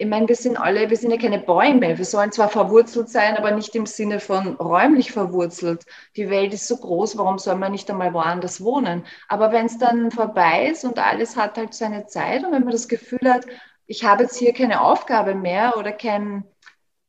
ich 0.00 0.06
meine, 0.06 0.28
wir 0.28 0.36
sind 0.36 0.56
alle, 0.56 0.88
wir 0.90 0.96
sind 0.96 1.10
ja 1.10 1.16
keine 1.16 1.40
Bäume. 1.40 1.98
Wir 1.98 2.04
sollen 2.04 2.30
zwar 2.30 2.48
verwurzelt 2.48 3.08
sein, 3.08 3.36
aber 3.36 3.50
nicht 3.50 3.74
im 3.74 3.84
Sinne 3.84 4.20
von 4.20 4.54
räumlich 4.54 5.10
verwurzelt. 5.10 5.84
Die 6.14 6.30
Welt 6.30 6.54
ist 6.54 6.68
so 6.68 6.76
groß, 6.76 7.18
warum 7.18 7.38
soll 7.38 7.56
man 7.56 7.72
nicht 7.72 7.90
einmal 7.90 8.14
woanders 8.14 8.62
wohnen? 8.62 9.04
Aber 9.26 9.50
wenn 9.50 9.66
es 9.66 9.76
dann 9.76 10.12
vorbei 10.12 10.68
ist 10.68 10.84
und 10.84 11.00
alles 11.00 11.36
hat 11.36 11.58
halt 11.58 11.74
seine 11.74 12.06
Zeit 12.06 12.44
und 12.44 12.52
wenn 12.52 12.62
man 12.62 12.72
das 12.72 12.86
Gefühl 12.86 13.18
hat, 13.24 13.44
ich 13.86 14.04
habe 14.04 14.22
jetzt 14.22 14.36
hier 14.36 14.52
keine 14.52 14.82
Aufgabe 14.82 15.34
mehr 15.34 15.76
oder 15.76 15.90
kein, 15.90 16.44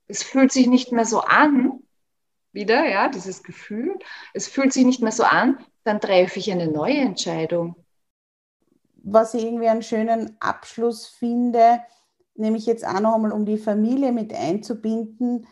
es 0.07 0.23
fühlt 0.23 0.51
sich 0.51 0.65
nicht 0.65 0.91
mehr 0.91 1.05
so 1.05 1.21
an, 1.21 1.83
wieder, 2.53 2.87
ja, 2.89 3.07
dieses 3.07 3.43
Gefühl, 3.43 3.99
es 4.33 4.47
fühlt 4.47 4.73
sich 4.73 4.85
nicht 4.85 5.01
mehr 5.01 5.11
so 5.11 5.23
an, 5.23 5.59
dann 5.83 6.01
treffe 6.01 6.39
ich 6.39 6.51
eine 6.51 6.67
neue 6.67 6.97
Entscheidung. 6.97 7.75
Was 9.03 9.35
ich 9.35 9.43
irgendwie 9.43 9.67
einen 9.67 9.83
schönen 9.83 10.37
Abschluss 10.39 11.07
finde, 11.07 11.81
nämlich 12.39 12.65
jetzt 12.65 12.85
auch 12.85 12.99
noch 12.99 13.15
einmal, 13.15 13.31
um 13.31 13.45
die 13.45 13.57
Familie 13.57 14.11
mit 14.11 14.33
einzubinden. 14.33 15.47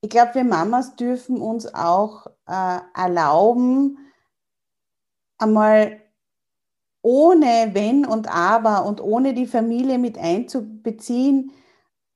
Ich 0.00 0.10
glaube, 0.10 0.34
wir 0.34 0.44
Mamas 0.44 0.96
dürfen 0.96 1.40
uns 1.40 1.72
auch 1.74 2.26
äh, 2.46 2.78
erlauben, 2.94 3.98
einmal 5.38 6.00
ohne 7.02 7.70
Wenn 7.72 8.04
und 8.04 8.28
Aber 8.28 8.84
und 8.86 9.00
ohne 9.00 9.34
die 9.34 9.46
Familie 9.46 9.98
mit 9.98 10.18
einzubeziehen, 10.18 11.52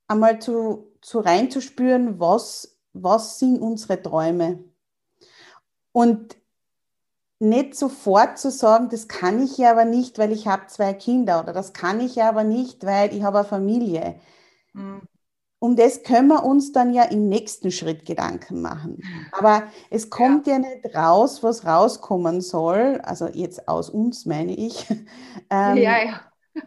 einmal 0.09 0.41
zu, 0.41 0.93
zu 1.01 1.21
reinzuspüren, 1.21 2.21
was, 2.21 2.79
was 2.93 3.39
sind 3.39 3.61
unsere 3.61 4.03
Träume. 4.03 4.65
Und 5.93 6.37
nicht 7.43 7.75
sofort 7.75 8.39
zu 8.39 8.51
sagen, 8.51 8.89
das 8.89 9.09
kann 9.09 9.43
ich 9.43 9.59
ja 9.59 9.73
aber 9.73 9.85
nicht, 9.85 10.17
weil 10.19 10.31
ich 10.31 10.47
habe 10.47 10.69
zwei 10.69 10.95
Kinder 10.95 11.43
oder 11.43 11.53
das 11.53 11.73
kann 11.73 12.01
ich 12.01 12.15
ja 12.15 12.29
aber 12.29 12.45
nicht, 12.45 12.87
weil 12.87 13.13
ich 13.13 13.25
habe 13.25 13.41
eine 13.41 13.49
Familie. 13.49 14.21
Mhm. 14.73 15.03
Um 15.59 15.77
das 15.77 16.03
können 16.03 16.29
wir 16.29 16.45
uns 16.45 16.73
dann 16.73 16.93
ja 16.93 17.05
im 17.05 17.29
nächsten 17.29 17.71
Schritt 17.71 18.05
Gedanken 18.05 18.63
machen. 18.63 19.01
Aber 19.33 19.65
es 19.91 20.09
kommt 20.09 20.47
ja, 20.47 20.55
ja 20.55 20.59
nicht 20.61 20.95
raus, 20.95 21.43
was 21.43 21.67
rauskommen 21.67 22.41
soll, 22.41 23.01
also 23.03 23.29
jetzt 23.29 23.69
aus 23.69 23.91
uns 23.91 24.25
meine 24.25 24.55
ich, 24.55 24.89
ähm, 25.51 25.77
ja, 25.77 26.05
ja. 26.05 26.21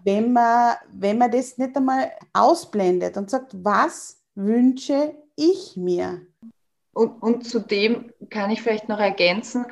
Wenn, 0.04 0.34
man, 0.34 0.76
wenn 0.92 1.18
man 1.20 1.32
das 1.32 1.58
nicht 1.58 1.78
einmal 1.78 2.12
ausblendet 2.34 3.18
und 3.18 3.30
sagt, 3.30 3.54
was 3.64 4.22
wünsche 4.34 5.14
ich 5.36 5.78
mir? 5.78 6.22
Und, 6.92 7.22
und 7.22 7.48
zudem 7.48 8.12
kann 8.30 8.50
ich 8.50 8.62
vielleicht 8.62 8.90
noch 8.90 9.00
ergänzen, 9.00 9.66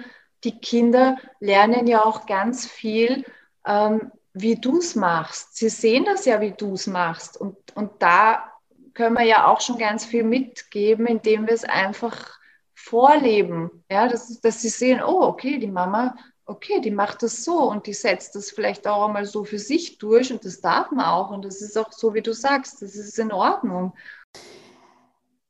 die 0.43 0.59
Kinder 0.59 1.17
lernen 1.39 1.87
ja 1.87 2.03
auch 2.03 2.25
ganz 2.25 2.65
viel, 2.65 3.25
ähm, 3.65 4.11
wie 4.33 4.55
du 4.55 4.79
es 4.79 4.95
machst. 4.95 5.55
Sie 5.57 5.69
sehen 5.69 6.05
das 6.05 6.25
ja, 6.25 6.41
wie 6.41 6.51
du 6.51 6.73
es 6.73 6.87
machst. 6.87 7.39
Und, 7.39 7.57
und 7.75 7.91
da 8.01 8.51
können 8.93 9.15
wir 9.15 9.25
ja 9.25 9.47
auch 9.47 9.61
schon 9.61 9.77
ganz 9.77 10.05
viel 10.05 10.23
mitgeben, 10.23 11.05
indem 11.05 11.47
wir 11.47 11.53
es 11.53 11.63
einfach 11.63 12.39
vorleben. 12.73 13.83
Ja, 13.89 14.07
dass, 14.07 14.41
dass 14.41 14.61
sie 14.61 14.69
sehen, 14.69 15.01
oh, 15.03 15.21
okay, 15.21 15.59
die 15.59 15.67
Mama, 15.67 16.15
okay, 16.45 16.81
die 16.81 16.91
macht 16.91 17.23
das 17.23 17.43
so 17.43 17.69
und 17.69 17.87
die 17.87 17.93
setzt 17.93 18.35
das 18.35 18.51
vielleicht 18.51 18.87
auch 18.87 19.07
einmal 19.07 19.25
so 19.25 19.43
für 19.43 19.59
sich 19.59 19.97
durch 19.97 20.31
und 20.31 20.43
das 20.43 20.61
darf 20.61 20.91
man 20.91 21.05
auch. 21.05 21.31
Und 21.31 21.45
das 21.45 21.61
ist 21.61 21.77
auch 21.77 21.91
so, 21.91 22.13
wie 22.13 22.21
du 22.21 22.33
sagst, 22.33 22.81
das 22.81 22.95
ist 22.95 23.17
in 23.19 23.31
Ordnung. 23.31 23.93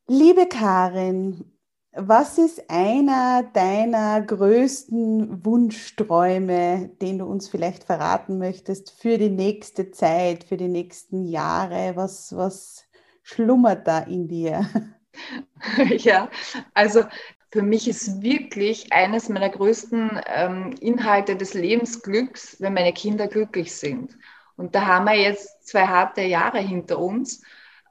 Liebe 0.06 0.46
Karin, 0.46 1.53
was 1.96 2.38
ist 2.38 2.70
einer 2.70 3.44
deiner 3.52 4.20
größten 4.22 5.44
Wunschträume, 5.44 6.90
den 7.00 7.18
du 7.18 7.26
uns 7.26 7.48
vielleicht 7.48 7.84
verraten 7.84 8.38
möchtest 8.38 8.90
für 8.90 9.18
die 9.18 9.30
nächste 9.30 9.90
Zeit, 9.90 10.44
für 10.44 10.56
die 10.56 10.68
nächsten 10.68 11.24
Jahre? 11.24 11.96
Was, 11.96 12.36
was 12.36 12.84
schlummert 13.22 13.86
da 13.86 14.00
in 14.00 14.28
dir? 14.28 14.68
Ja, 15.98 16.28
also 16.74 17.04
für 17.52 17.62
mich 17.62 17.86
ist 17.86 18.20
wirklich 18.20 18.92
eines 18.92 19.28
meiner 19.28 19.48
größten 19.48 20.20
ähm, 20.26 20.74
Inhalte 20.80 21.36
des 21.36 21.54
Lebensglücks, 21.54 22.56
wenn 22.60 22.74
meine 22.74 22.92
Kinder 22.92 23.28
glücklich 23.28 23.72
sind. 23.76 24.18
Und 24.56 24.74
da 24.74 24.86
haben 24.86 25.04
wir 25.04 25.14
jetzt 25.14 25.64
zwei 25.64 25.86
harte 25.86 26.22
Jahre 26.22 26.58
hinter 26.58 26.98
uns. 26.98 27.42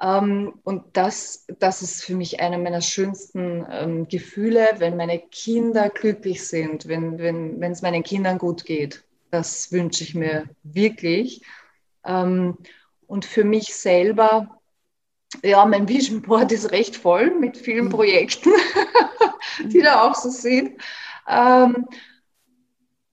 Ähm, 0.04 0.60
und 0.64 0.84
das, 0.94 1.46
das 1.60 1.82
ist 1.82 2.04
für 2.04 2.16
mich 2.16 2.42
einer 2.42 2.58
meiner 2.58 2.82
schönsten 2.82 3.66
ähm, 3.72 4.08
Gefühle, 4.10 4.72
wenn 4.80 4.98
meine 4.98 5.20
Kinder 5.20 5.90
glücklich 5.90 6.46
sind, 6.46 6.90
wenn, 6.90 7.18
wenn, 7.20 7.62
wenn 7.62 7.72
es 7.72 7.82
meinen 7.82 8.04
Kindern 8.04 8.38
gut 8.38 8.66
geht. 8.66 9.06
Das 9.32 9.72
wünsche 9.72 10.04
ich 10.04 10.14
mir 10.14 10.50
wirklich. 10.64 11.42
Ähm, 12.04 12.58
und 13.08 13.24
für 13.24 13.46
mich 13.46 13.74
selber, 13.74 14.60
ja, 15.42 15.66
mein 15.66 15.88
Vision 15.88 16.22
Board 16.22 16.52
ist 16.52 16.72
recht 16.72 16.98
voll 16.98 17.32
mit 17.40 17.56
vielen 17.56 17.86
mhm. 17.86 17.92
Projekten, 17.92 18.52
die 19.72 19.82
da 19.82 20.04
auch 20.04 20.16
so 20.16 20.30
sind. 20.30 20.82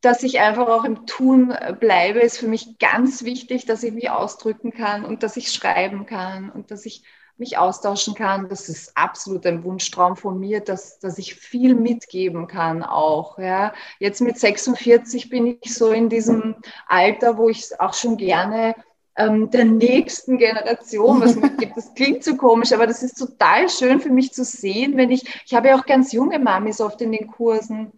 Dass 0.01 0.22
ich 0.22 0.40
einfach 0.40 0.68
auch 0.68 0.84
im 0.84 1.07
Tun 1.07 1.55
bleibe, 1.78 2.20
ist 2.20 2.38
für 2.38 2.48
mich 2.48 2.78
ganz 2.78 3.24
wichtig, 3.24 3.66
dass 3.66 3.82
ich 3.82 3.92
mich 3.92 4.11
ausdrücken 4.11 4.72
kann 4.72 5.05
und 5.05 5.22
dass 5.22 5.36
ich 5.36 5.53
schreiben 5.53 6.07
kann 6.07 6.51
und 6.51 6.70
dass 6.70 6.86
ich 6.86 7.03
mich 7.40 7.59
austauschen 7.59 8.14
kann. 8.14 8.48
Das 8.48 8.68
ist 8.68 8.96
absolut 8.96 9.44
ein 9.46 9.64
Wunschtraum 9.64 10.16
von 10.16 10.38
mir, 10.38 10.61
dass, 10.61 11.01
dass 11.01 11.18
ich 11.18 11.34
viel 11.34 11.74
mitgeben 11.74 12.46
kann 12.46 12.84
auch. 12.84 13.38
Ja. 13.38 13.74
Jetzt 13.98 14.20
mit 14.20 14.38
46 14.38 15.28
bin 15.30 15.59
ich 15.61 15.74
so 15.74 15.90
in 15.90 16.09
diesem 16.09 16.55
Alter, 16.86 17.38
wo 17.38 17.48
ich 17.48 17.68
auch 17.80 17.94
schon 17.94 18.16
gerne 18.16 18.76
ähm, 19.16 19.51
der 19.51 19.64
nächsten 19.64 20.38
Generation 20.38 21.20
was 21.20 21.34
mitgibt. 21.34 21.76
Das 21.76 21.94
klingt 21.94 22.22
so 22.22 22.36
komisch, 22.36 22.72
aber 22.72 22.86
das 22.86 23.03
ist 23.03 23.18
total 23.18 23.68
schön 23.68 24.01
für 24.01 24.11
mich 24.11 24.32
zu 24.32 24.44
sehen, 24.44 24.96
wenn 24.96 25.11
ich, 25.11 25.24
ich 25.44 25.55
habe 25.55 25.68
ja 25.68 25.78
auch 25.78 25.86
ganz 25.86 26.12
junge 26.12 26.38
Mamis 26.38 26.80
oft 26.80 27.01
in 27.01 27.11
den 27.11 27.26
Kursen 27.26 27.92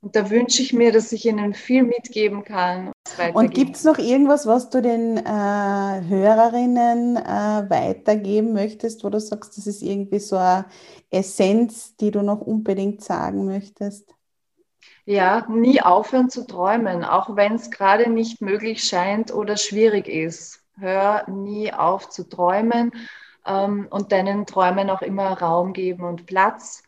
und 0.00 0.14
da 0.14 0.30
wünsche 0.30 0.62
ich 0.62 0.72
mir, 0.72 0.92
dass 0.92 1.12
ich 1.12 1.26
ihnen 1.26 1.54
viel 1.54 1.82
mitgeben 1.82 2.44
kann. 2.44 2.92
Und 3.34 3.54
gibt 3.54 3.76
es 3.76 3.84
noch 3.84 3.98
irgendwas, 3.98 4.46
was 4.46 4.70
du 4.70 4.82
den 4.82 5.16
äh, 5.16 5.22
Hörerinnen 5.24 7.16
äh, 7.16 7.70
weitergeben 7.70 8.52
möchtest, 8.52 9.04
wo 9.04 9.10
du 9.10 9.18
sagst, 9.18 9.56
das 9.56 9.66
ist 9.66 9.82
irgendwie 9.82 10.18
so 10.18 10.36
eine 10.36 10.66
Essenz, 11.10 11.96
die 11.96 12.10
du 12.10 12.22
noch 12.22 12.40
unbedingt 12.40 13.02
sagen 13.02 13.46
möchtest? 13.46 14.14
Ja, 15.06 15.46
nie 15.48 15.80
aufhören 15.80 16.30
zu 16.30 16.46
träumen, 16.46 17.04
auch 17.04 17.36
wenn 17.36 17.54
es 17.54 17.70
gerade 17.70 18.10
nicht 18.10 18.40
möglich 18.40 18.84
scheint 18.84 19.32
oder 19.32 19.56
schwierig 19.56 20.08
ist. 20.08 20.60
Hör 20.78 21.28
nie 21.30 21.72
auf 21.72 22.10
zu 22.10 22.28
träumen 22.28 22.92
ähm, 23.46 23.86
und 23.90 24.12
deinen 24.12 24.46
Träumen 24.46 24.90
auch 24.90 25.02
immer 25.02 25.32
Raum 25.40 25.72
geben 25.72 26.04
und 26.04 26.26
Platz 26.26 26.82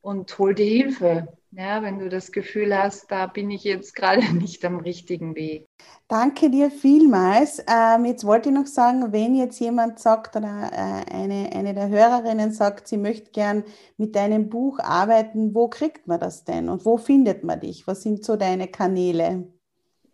und 0.00 0.38
hol 0.38 0.54
dir 0.54 0.66
Hilfe. 0.66 1.28
Ja, 1.58 1.82
wenn 1.82 1.98
du 1.98 2.10
das 2.10 2.32
Gefühl 2.32 2.76
hast, 2.76 3.10
da 3.10 3.26
bin 3.26 3.50
ich 3.50 3.64
jetzt 3.64 3.96
gerade 3.96 4.20
nicht 4.34 4.62
am 4.66 4.76
richtigen 4.76 5.34
Weg. 5.34 5.66
Danke 6.06 6.50
dir 6.50 6.70
vielmals. 6.70 7.64
Ähm, 7.66 8.04
jetzt 8.04 8.26
wollte 8.26 8.50
ich 8.50 8.54
noch 8.54 8.66
sagen, 8.66 9.10
wenn 9.12 9.34
jetzt 9.34 9.58
jemand 9.58 9.98
sagt 9.98 10.36
oder 10.36 10.70
äh, 10.70 11.12
eine, 11.14 11.50
eine 11.54 11.72
der 11.72 11.88
Hörerinnen 11.88 12.52
sagt, 12.52 12.88
sie 12.88 12.98
möchte 12.98 13.30
gern 13.30 13.64
mit 13.96 14.14
deinem 14.16 14.50
Buch 14.50 14.80
arbeiten, 14.80 15.54
wo 15.54 15.68
kriegt 15.68 16.06
man 16.06 16.20
das 16.20 16.44
denn 16.44 16.68
und 16.68 16.84
wo 16.84 16.98
findet 16.98 17.42
man 17.42 17.58
dich? 17.60 17.86
Was 17.86 18.02
sind 18.02 18.22
so 18.22 18.36
deine 18.36 18.68
Kanäle? 18.68 19.48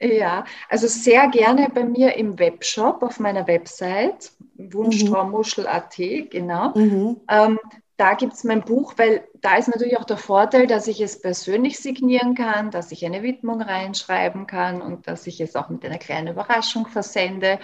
Ja, 0.01 0.45
also 0.69 0.87
sehr 0.87 1.29
gerne 1.29 1.69
bei 1.75 1.85
mir 1.85 2.17
im 2.17 2.39
Webshop 2.39 3.03
auf 3.03 3.21
meiner 3.21 3.47
Website, 3.47 4.33
wunschtraummuschel.at, 4.57 5.97
genau. 6.31 6.73
Mhm. 6.77 7.21
Ähm, 7.29 7.59
da 8.03 8.15
gibt 8.15 8.33
es 8.33 8.43
mein 8.43 8.65
Buch, 8.65 8.95
weil 8.97 9.23
da 9.43 9.55
ist 9.55 9.69
natürlich 9.69 9.97
auch 9.97 10.05
der 10.05 10.17
Vorteil, 10.17 10.67
dass 10.67 10.89
ich 10.89 11.01
es 11.01 11.21
persönlich 11.21 11.79
signieren 11.79 12.35
kann, 12.35 12.73
dass 12.73 12.91
ich 12.91 13.07
eine 13.07 13.23
Widmung 13.23 13.63
reinschreiben 13.63 14.49
kann 14.49 14.83
und 14.83 15.07
dass 15.07 15.29
ich 15.29 15.41
es 15.41 15.55
auch 15.55 15.69
mit 15.69 15.85
einer 15.85 15.99
kleinen 15.99 16.27
Überraschung 16.27 16.89
versende. 16.89 17.61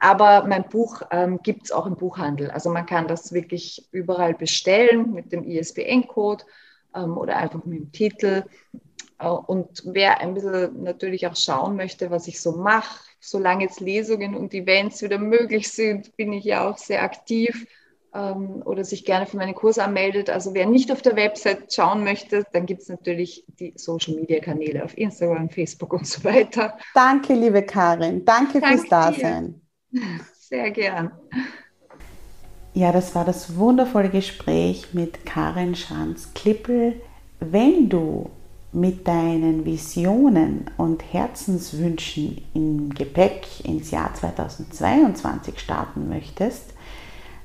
Aber 0.00 0.46
mein 0.46 0.66
Buch 0.70 1.02
ähm, 1.10 1.38
gibt 1.42 1.64
es 1.64 1.70
auch 1.70 1.84
im 1.84 1.96
Buchhandel. 1.96 2.50
Also 2.50 2.70
man 2.70 2.86
kann 2.86 3.08
das 3.08 3.34
wirklich 3.34 3.86
überall 3.90 4.32
bestellen 4.32 5.12
mit 5.12 5.32
dem 5.32 5.44
ISBN-Code 5.44 6.44
ähm, 6.94 7.18
oder 7.18 7.36
einfach 7.36 7.62
mit 7.66 7.78
dem 7.78 7.92
Titel. 7.92 8.44
Äh, 9.18 9.28
und 9.28 9.82
wer 9.84 10.22
ein 10.22 10.32
bisschen 10.32 10.82
natürlich 10.82 11.26
auch 11.26 11.36
schauen 11.36 11.76
möchte, 11.76 12.10
was 12.10 12.26
ich 12.26 12.40
so 12.40 12.52
mache, 12.52 13.04
solange 13.20 13.64
jetzt 13.64 13.80
Lesungen 13.80 14.34
und 14.34 14.54
Events 14.54 15.02
wieder 15.02 15.18
möglich 15.18 15.70
sind, 15.70 16.16
bin 16.16 16.32
ich 16.32 16.44
ja 16.44 16.66
auch 16.66 16.78
sehr 16.78 17.02
aktiv 17.02 17.66
ähm, 18.14 18.62
oder 18.64 18.84
sich 18.84 19.04
gerne 19.04 19.26
für 19.26 19.36
meinen 19.36 19.54
Kurs 19.54 19.78
anmeldet. 19.78 20.30
Also 20.30 20.54
wer 20.54 20.66
nicht 20.66 20.92
auf 20.92 21.02
der 21.02 21.16
Website 21.16 21.72
schauen 21.72 22.04
möchte, 22.04 22.44
dann 22.52 22.66
gibt 22.66 22.82
es 22.82 22.88
natürlich 22.88 23.44
die 23.58 23.72
Social-Media-Kanäle 23.76 24.84
auf 24.84 24.96
Instagram, 24.96 25.50
Facebook 25.50 25.92
und 25.92 26.06
so 26.06 26.22
weiter. 26.24 26.78
Danke, 26.94 27.34
liebe 27.34 27.62
Karin. 27.62 28.24
Danke, 28.24 28.60
Danke 28.60 28.78
fürs 28.78 28.88
Dasein. 28.88 29.60
Sehr 30.32 30.70
gern. 30.70 31.12
Ja, 32.72 32.90
das 32.90 33.14
war 33.14 33.24
das 33.24 33.56
wundervolle 33.56 34.08
Gespräch 34.08 34.94
mit 34.94 35.24
Karin 35.26 35.74
Schanz-Klippel. 35.74 37.00
Wenn 37.38 37.88
du 37.88 38.30
mit 38.72 39.06
deinen 39.06 39.64
Visionen 39.64 40.70
und 40.76 41.02
Herzenswünschen 41.12 42.44
im 42.54 42.90
Gepäck 42.90 43.46
ins 43.64 43.92
Jahr 43.92 44.12
2022 44.12 45.60
starten 45.60 46.08
möchtest, 46.08 46.74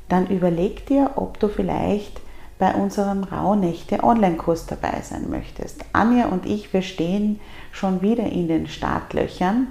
dann 0.10 0.28
überleg 0.28 0.86
dir, 0.88 1.12
ob 1.16 1.40
du 1.40 1.48
vielleicht 1.48 2.20
bei 2.58 2.74
unserem 2.74 3.24
Rauhnächte 3.24 4.04
Online-Kurs 4.04 4.66
dabei 4.66 5.02
sein 5.02 5.30
möchtest. 5.30 5.86
Anja 5.94 6.28
und 6.28 6.46
ich, 6.46 6.74
wir 6.74 6.82
stehen 6.82 7.40
schon 7.72 8.02
wieder 8.02 8.26
in 8.26 8.50
den 8.50 8.68
Startlöchern, 8.68 9.68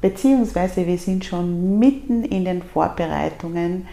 beziehungsweise 0.00 0.86
wir 0.86 0.98
sind 0.98 1.24
schon 1.24 1.78
mitten 1.78 2.24
in 2.24 2.44
den 2.44 2.62
Vorbereitungen, 2.62 3.86